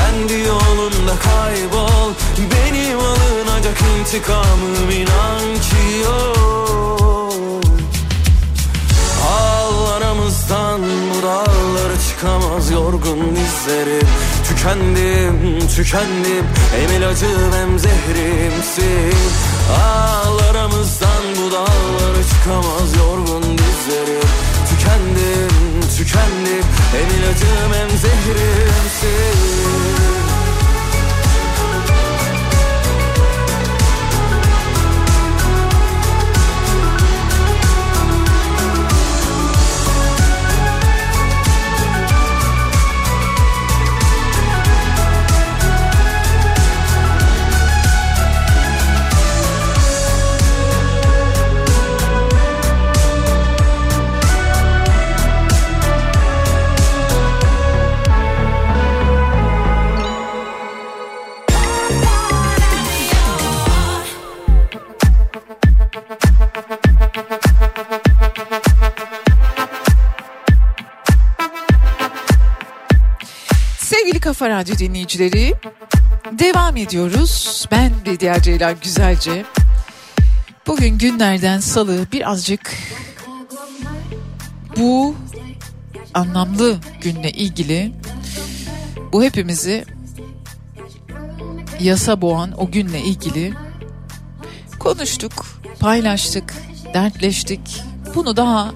[0.00, 2.12] Kendi yolunda kaybol.
[2.38, 7.64] Benim alınacak intikamım inan ki yok.
[9.40, 14.08] Ağlarımızdan bu dağlara çıkamaz yorgun dizlerim
[14.48, 16.44] Tükendim, tükendim.
[16.76, 19.18] Hem ilacım hem zehrimsin.
[19.82, 24.28] Ağlarımızdan bu dağlara çıkamaz yorgun dizlerim
[24.70, 26.64] Tükendim, tükendim.
[26.92, 30.19] Hem ilacım hem zehrimsin Sevgili
[74.30, 75.54] Kafa Radyo dinleyicileri
[76.32, 77.66] devam ediyoruz.
[77.70, 79.44] Ben Bediye Ceylan Güzelce.
[80.66, 82.76] Bugün günlerden salı birazcık
[84.76, 85.16] bu
[86.14, 87.92] anlamlı günle ilgili
[89.12, 89.84] bu hepimizi
[91.80, 93.54] yasa boğan o günle ilgili
[94.78, 95.46] konuştuk,
[95.80, 96.54] paylaştık,
[96.94, 97.82] dertleştik.
[98.14, 98.72] Bunu daha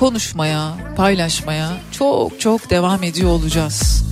[0.00, 4.04] konuşmaya, paylaşmaya çok çok devam ediyor olacağız.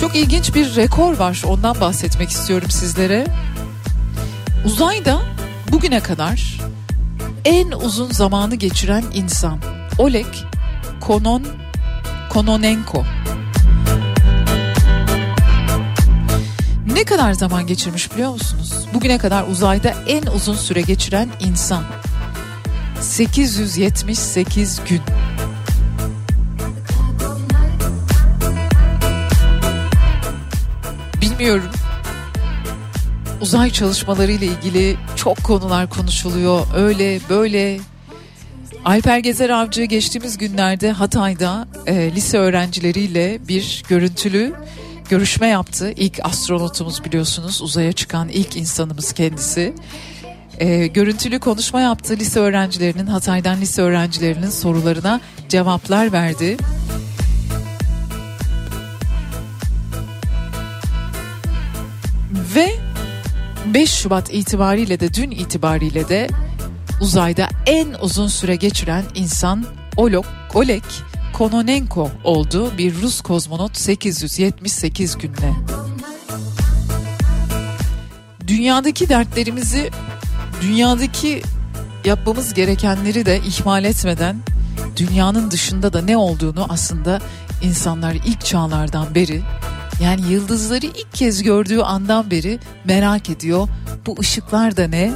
[0.00, 1.42] Çok ilginç bir rekor var.
[1.46, 3.26] Ondan bahsetmek istiyorum sizlere.
[4.64, 5.20] Uzayda
[5.72, 6.60] bugüne kadar
[7.44, 9.58] en uzun zamanı geçiren insan
[9.98, 10.26] Oleg
[11.00, 11.46] Konon
[12.30, 13.04] Kononenko.
[16.92, 18.72] Ne kadar zaman geçirmiş biliyor musunuz?
[18.94, 21.84] Bugüne kadar uzayda en uzun süre geçiren insan.
[23.00, 25.00] 878 gün.
[31.20, 31.70] Bilmiyorum.
[33.40, 36.66] Uzay çalışmaları ile ilgili çok konular konuşuluyor.
[36.76, 37.80] Öyle böyle
[38.84, 44.54] Alper Gezer Avcı geçtiğimiz günlerde Hatay'da e, lise öğrencileriyle bir görüntülü
[45.10, 45.92] görüşme yaptı.
[45.96, 49.74] İlk astronotumuz biliyorsunuz uzaya çıkan ilk insanımız kendisi.
[50.60, 56.56] E, görüntülü konuşma yaptı lise öğrencilerinin Hatay'dan lise öğrencilerinin sorularına cevaplar verdi.
[62.54, 62.76] Ve
[63.74, 66.28] 5 Şubat itibariyle de dün itibariyle de
[67.00, 69.64] uzayda en uzun süre geçiren insan
[69.96, 70.84] Olok, Oleg
[71.32, 72.72] Kononenko oldu.
[72.78, 75.54] Bir Rus kozmonot 878 günle.
[78.46, 79.90] Dünyadaki dertlerimizi,
[80.60, 81.42] dünyadaki
[82.04, 84.36] yapmamız gerekenleri de ihmal etmeden
[84.96, 87.20] dünyanın dışında da ne olduğunu aslında
[87.62, 89.42] insanlar ilk çağlardan beri
[90.02, 93.68] yani yıldızları ilk kez gördüğü andan beri merak ediyor.
[94.06, 95.12] Bu ışıklar da ne?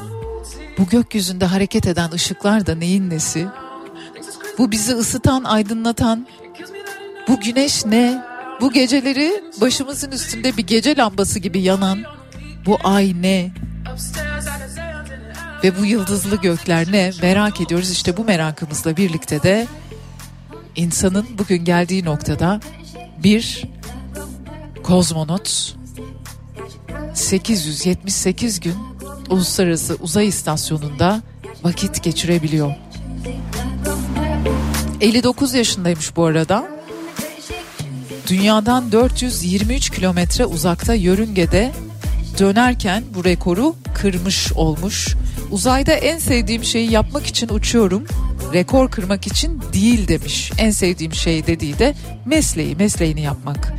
[0.78, 3.46] Bu gökyüzünde hareket eden ışıklar da neyin nesi?
[4.58, 6.26] Bu bizi ısıtan, aydınlatan
[7.28, 8.24] bu güneş ne?
[8.60, 11.98] Bu geceleri başımızın üstünde bir gece lambası gibi yanan
[12.66, 13.50] bu ay ne?
[15.64, 17.12] Ve bu yıldızlı gökler ne?
[17.22, 17.90] Merak ediyoruz.
[17.90, 19.66] İşte bu merakımızla birlikte de
[20.76, 22.60] insanın bugün geldiği noktada
[23.22, 23.64] bir
[24.82, 25.74] kozmonot
[27.14, 28.74] 878 gün
[29.30, 31.22] Uluslararası Uzay İstasyonu'nda
[31.62, 32.74] vakit geçirebiliyor.
[35.00, 36.68] 59 yaşındaymış bu arada.
[38.26, 41.72] Dünyadan 423 kilometre uzakta yörüngede
[42.38, 45.16] dönerken bu rekoru kırmış olmuş.
[45.54, 48.04] Uzayda en sevdiğim şeyi yapmak için uçuyorum.
[48.52, 50.52] Rekor kırmak için değil demiş.
[50.58, 51.94] En sevdiğim şey dediği de
[52.24, 53.74] mesleği, mesleğini yapmak.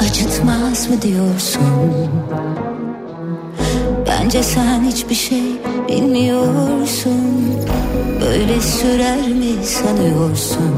[0.00, 1.62] Acıtmaz mı diyorsun
[4.34, 5.42] Bence sen hiçbir şey
[5.88, 7.54] bilmiyorsun.
[8.20, 10.74] Böyle sürer mi sanıyorsun?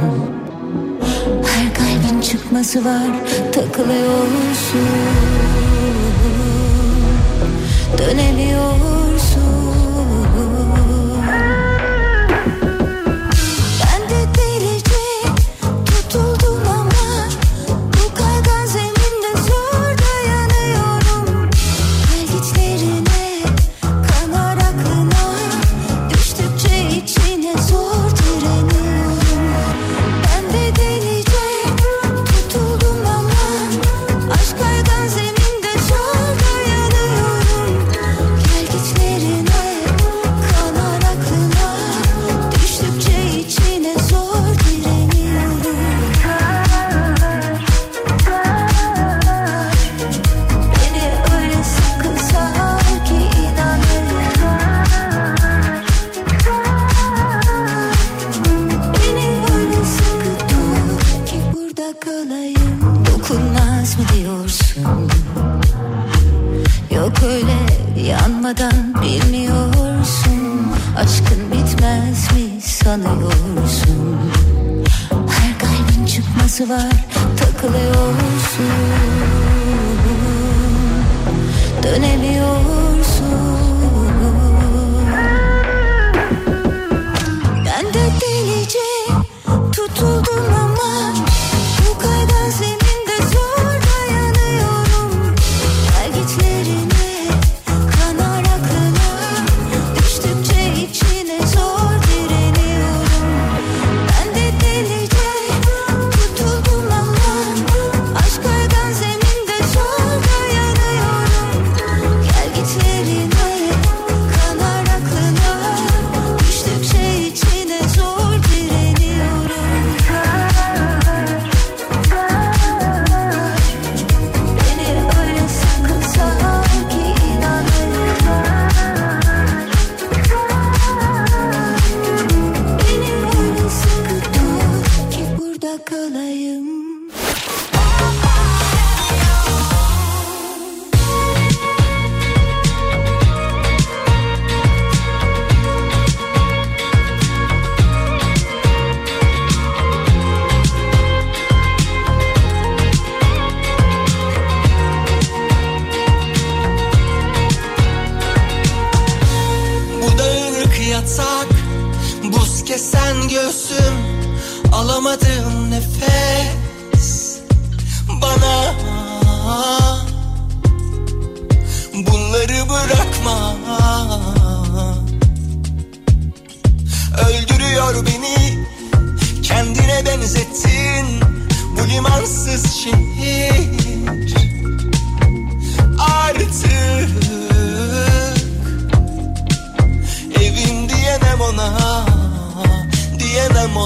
[1.47, 3.11] Her kalbin çıkması var
[3.53, 4.89] takılıyorsun.
[7.99, 9.04] Dönemiyorsun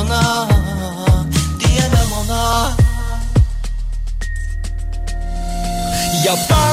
[0.09, 0.49] Ona
[1.61, 2.71] Diyemem ona.
[6.25, 6.68] Yabancı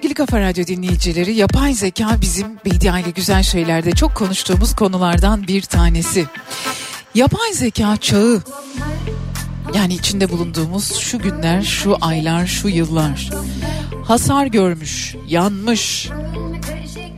[0.00, 5.62] Sevgili Kafa Radyo dinleyicileri, yapay zeka bizim Bedia ile güzel şeylerde çok konuştuğumuz konulardan bir
[5.62, 6.26] tanesi.
[7.14, 8.42] Yapay zeka çağı,
[9.74, 13.30] yani içinde bulunduğumuz şu günler, şu aylar, şu yıllar
[14.04, 16.08] hasar görmüş, yanmış,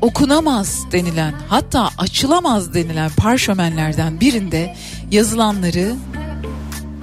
[0.01, 4.77] okunamaz denilen hatta açılamaz denilen parşömenlerden birinde
[5.11, 5.95] yazılanları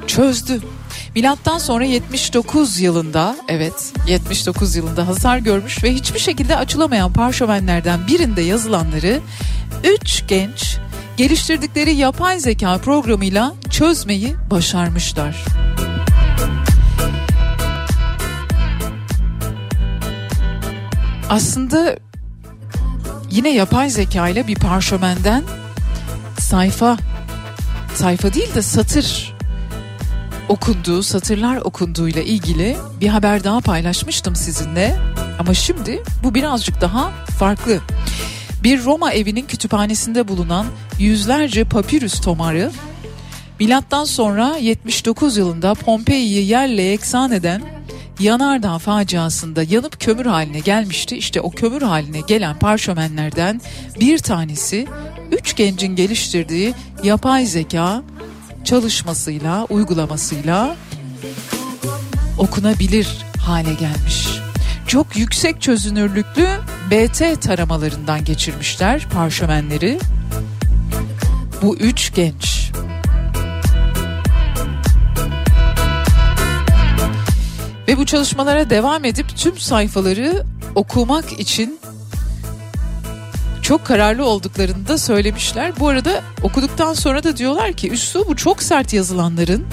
[0.07, 0.61] çözdü.
[1.15, 8.41] Milattan sonra 79 yılında evet 79 yılında hasar görmüş ve hiçbir şekilde açılamayan parşömenlerden birinde
[8.41, 9.19] yazılanları
[10.03, 10.77] 3 genç
[11.17, 15.45] geliştirdikleri yapay zeka programıyla çözmeyi başarmışlar.
[21.29, 21.97] Aslında
[23.31, 25.43] yine yapay zeka ile bir parşömenden
[26.39, 26.97] sayfa
[27.95, 29.38] sayfa değil de satır
[30.49, 34.95] okunduğu, satırlar okunduğuyla ilgili bir haber daha paylaşmıştım sizinle.
[35.39, 37.79] Ama şimdi bu birazcık daha farklı.
[38.63, 40.65] Bir Roma evinin kütüphanesinde bulunan
[40.99, 42.71] yüzlerce papirüs tomarı
[43.59, 47.61] Milattan sonra 79 yılında Pompei'yi yerle yeksan eden
[48.19, 51.17] Yanardağ faciasında yanıp kömür haline gelmişti.
[51.17, 53.61] İşte o kömür haline gelen parşömenlerden
[53.99, 54.87] bir tanesi
[55.31, 56.73] üç gencin geliştirdiği
[57.03, 58.03] yapay zeka
[58.69, 60.75] çalışmasıyla, uygulamasıyla
[62.37, 64.27] okunabilir hale gelmiş.
[64.87, 66.47] Çok yüksek çözünürlüklü
[66.91, 69.99] BT taramalarından geçirmişler parşömenleri.
[71.61, 72.71] Bu üç genç.
[77.87, 80.43] Ve bu çalışmalara devam edip tüm sayfaları
[80.75, 81.79] okumak için
[83.69, 85.79] çok kararlı olduklarını da söylemişler.
[85.79, 89.65] Bu arada okuduktan sonra da diyorlar ki üslubu çok sert yazılanların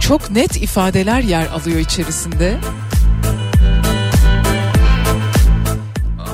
[0.00, 2.56] çok net ifadeler yer alıyor içerisinde.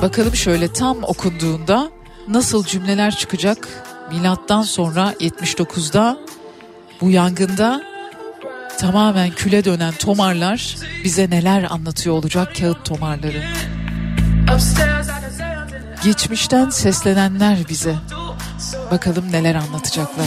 [0.01, 1.91] Bakalım şöyle tam okunduğunda
[2.27, 3.67] nasıl cümleler çıkacak?
[4.11, 6.17] Milattan sonra 79'da
[7.01, 7.90] bu yangında
[8.81, 13.43] tamamen küle dönen tomarlar bize neler anlatıyor olacak kağıt tomarları.
[16.03, 17.95] Geçmişten seslenenler bize.
[18.91, 20.25] Bakalım neler anlatacaklar.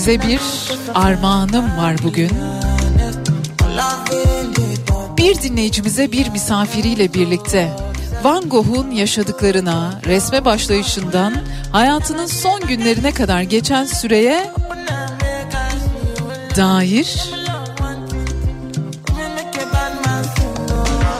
[0.00, 0.40] Size bir
[0.94, 2.30] armağanım var bugün.
[5.16, 7.68] Bir dinleyicimize bir misafiriyle birlikte
[8.24, 11.34] Van Gogh'un yaşadıklarına, resme başlayışından
[11.72, 14.50] hayatının son günlerine kadar geçen süreye
[16.56, 17.30] dair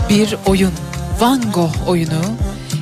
[0.08, 0.72] bir oyun.
[1.20, 2.22] Van Gogh oyunu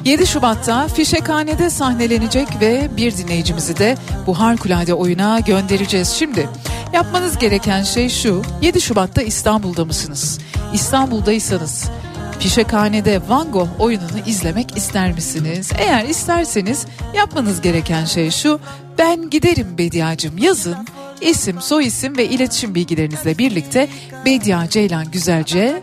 [0.05, 3.97] 7 Şubat'ta Fişekhane'de sahnelenecek ve bir dinleyicimizi de
[4.28, 6.09] bu harikulade oyuna göndereceğiz.
[6.09, 6.48] Şimdi
[6.92, 10.38] yapmanız gereken şey şu 7 Şubat'ta İstanbul'da mısınız?
[10.72, 11.90] İstanbul'daysanız
[12.38, 15.70] Fişekhane'de Van Gogh oyununu izlemek ister misiniz?
[15.78, 16.86] Eğer isterseniz
[17.16, 18.60] yapmanız gereken şey şu
[18.98, 20.76] ben giderim Bediacım yazın
[21.20, 23.88] isim, soyisim ve iletişim bilgilerinizle birlikte
[24.26, 25.82] Bedia Ceylan Güzelce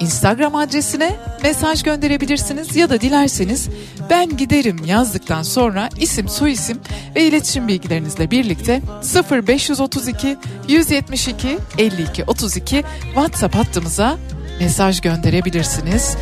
[0.00, 3.68] Instagram adresine mesaj gönderebilirsiniz ya da dilerseniz
[4.10, 6.80] ben giderim yazdıktan sonra isim, soyisim
[7.16, 8.82] ve iletişim bilgilerinizle birlikte
[9.30, 10.36] 0532
[10.68, 14.16] 172 52 32 WhatsApp hattımıza
[14.60, 16.16] mesaj gönderebilirsiniz.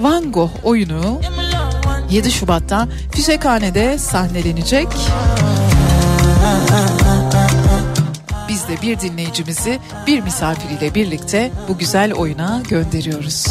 [0.00, 1.20] Van Gogh oyunu
[2.10, 4.88] 7 Şubat'ta Fişekhane'de sahnelenecek.
[8.74, 13.46] De bir dinleyicimizi bir misafiriyle birlikte bu güzel oyuna gönderiyoruz.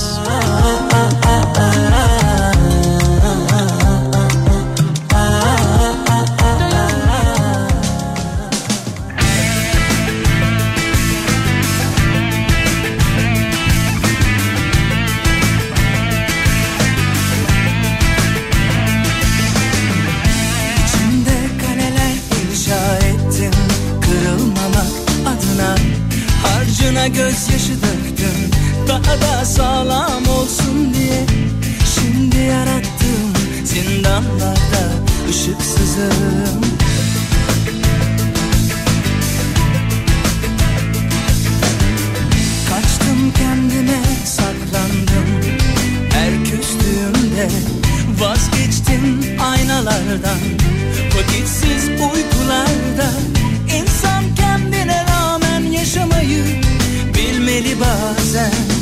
[27.34, 28.52] Gözyaşı döktüm
[28.88, 31.26] Daha da sağlam olsun diye
[31.96, 33.34] Şimdi yarattığım
[33.64, 34.84] zindanlarda
[35.30, 36.62] ışıksızım.
[42.70, 45.28] Kaçtım kendime saklandım
[46.10, 47.50] Her küstüğümde
[48.20, 50.40] vazgeçtim aynalardan
[51.18, 53.10] Vakitsiz uykularda
[57.64, 58.73] bilmeli bazen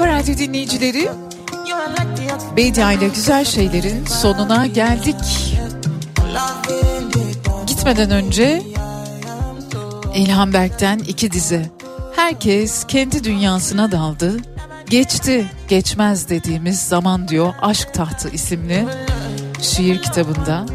[0.00, 1.08] Kafa Radyo dinleyicileri,
[2.56, 5.14] Bedia güzel şeylerin sonuna geldik.
[7.66, 8.62] Gitmeden önce
[10.14, 11.70] İlhan Berk'ten iki dize.
[12.16, 14.36] Herkes kendi dünyasına daldı.
[14.90, 18.86] Geçti, geçmez dediğimiz zaman diyor Aşk Tahtı isimli
[19.62, 20.66] şiir kitabında.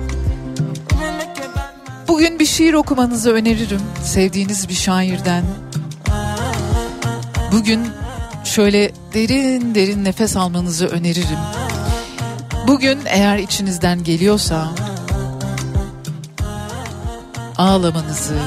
[2.08, 3.82] Bugün bir şiir okumanızı öneririm.
[4.04, 5.44] Sevdiğiniz bir şairden.
[7.52, 7.88] Bugün
[8.56, 11.38] şöyle derin derin nefes almanızı öneririm.
[12.68, 14.72] Bugün eğer içinizden geliyorsa
[17.58, 18.38] ağlamanızı,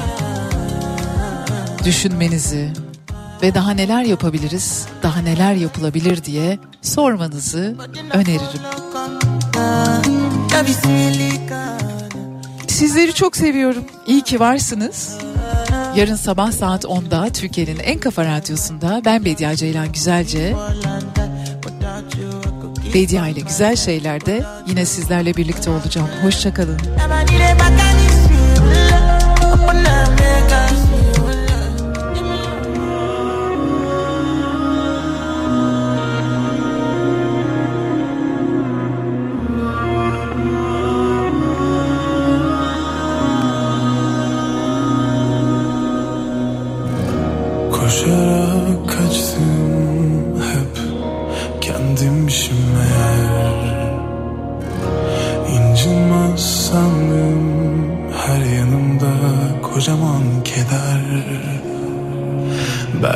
[1.85, 2.73] düşünmenizi
[3.41, 7.75] ve daha neler yapabiliriz, daha neler yapılabilir diye sormanızı
[8.13, 8.61] öneririm.
[12.67, 13.83] Sizleri çok seviyorum.
[14.07, 15.28] İyi ki varsınız.
[15.95, 20.55] Yarın sabah saat 10'da Türkiye'nin en kafa radyosunda ben Bediye Ceylan Güzelce
[22.93, 26.09] Bediye ile güzel şeylerde yine sizlerle birlikte olacağım.
[26.23, 26.79] Hoşçakalın.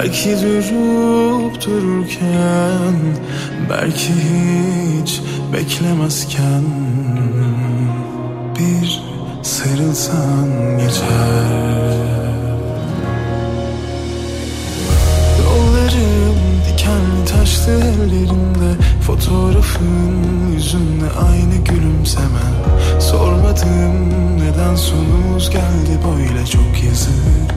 [0.04, 2.96] Belki durup dururken
[3.70, 5.22] Belki hiç
[5.54, 6.64] beklemezken
[8.60, 9.02] Bir
[9.44, 11.94] sarılsan geçer.
[15.44, 22.46] Yollarım dikenli taşlı ellerimde Fotoğrafın yüzünle aynı gülümseme.
[23.00, 24.10] Sormadım
[24.40, 27.53] neden sonumuz geldi böyle çok yazık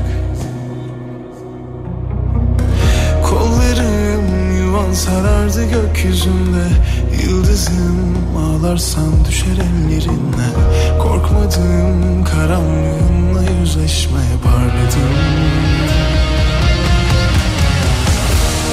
[4.97, 6.67] sarardı gökyüzünde.
[7.23, 10.49] Yıldızım ağlarsan düşer ellerine.
[10.99, 15.15] Korkmadım karanlığınla yüzleşmeye parladım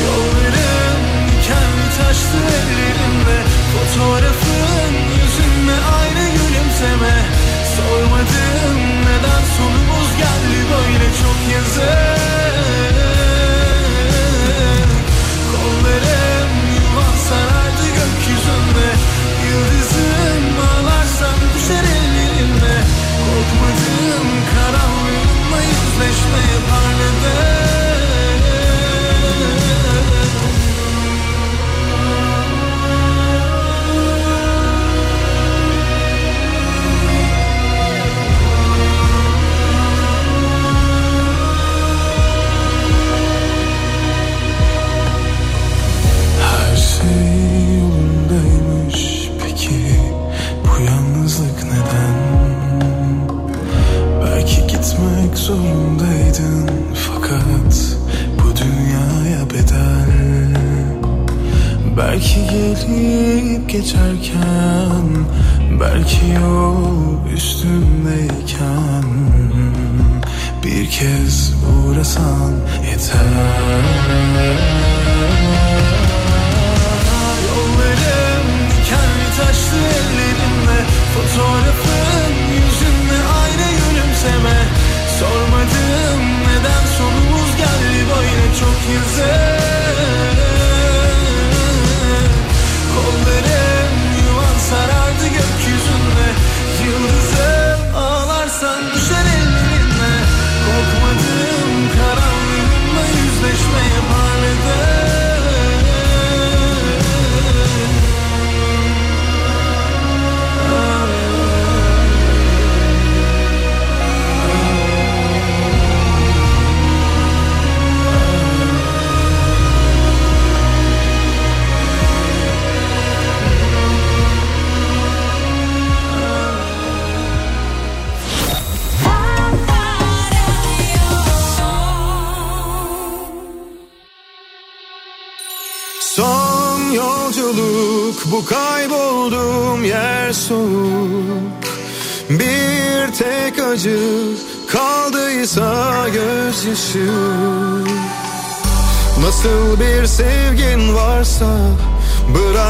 [0.06, 3.38] Yollarım dikenli taşlı ellerimde
[3.74, 7.16] Fotoğrafın yüzünle aynı gülümseme.
[7.76, 12.32] Sormadım neden sonumuz geldi böyle çok yazık
[19.54, 22.76] Yıldızım ağlarsan düşer ellerinde
[23.26, 27.62] Korkmadım karanlığınla yüzleşmeye parladım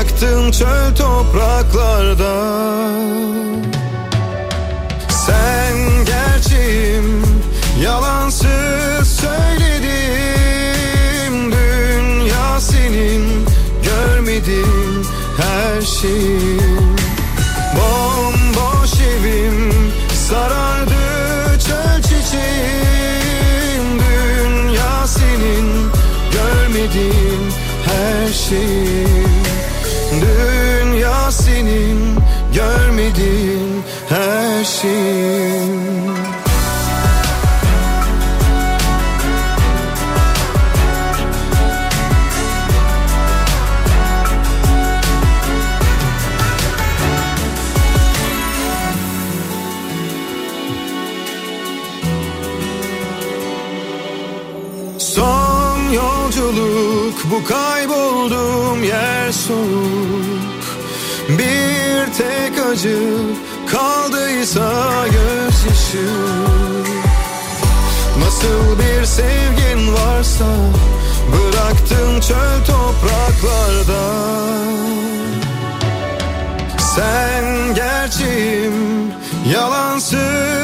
[0.04, 1.13] Bıraktığım çöl toprağı
[59.48, 60.64] soğuk.
[61.30, 63.00] Bir tek acı
[63.72, 66.10] kaldıysa gözyaşı.
[68.20, 70.46] Nasıl bir sevgin varsa
[71.34, 74.04] Bıraktın çöl topraklarda.
[76.96, 78.74] Sen gerçeğim
[79.54, 80.63] yalansın.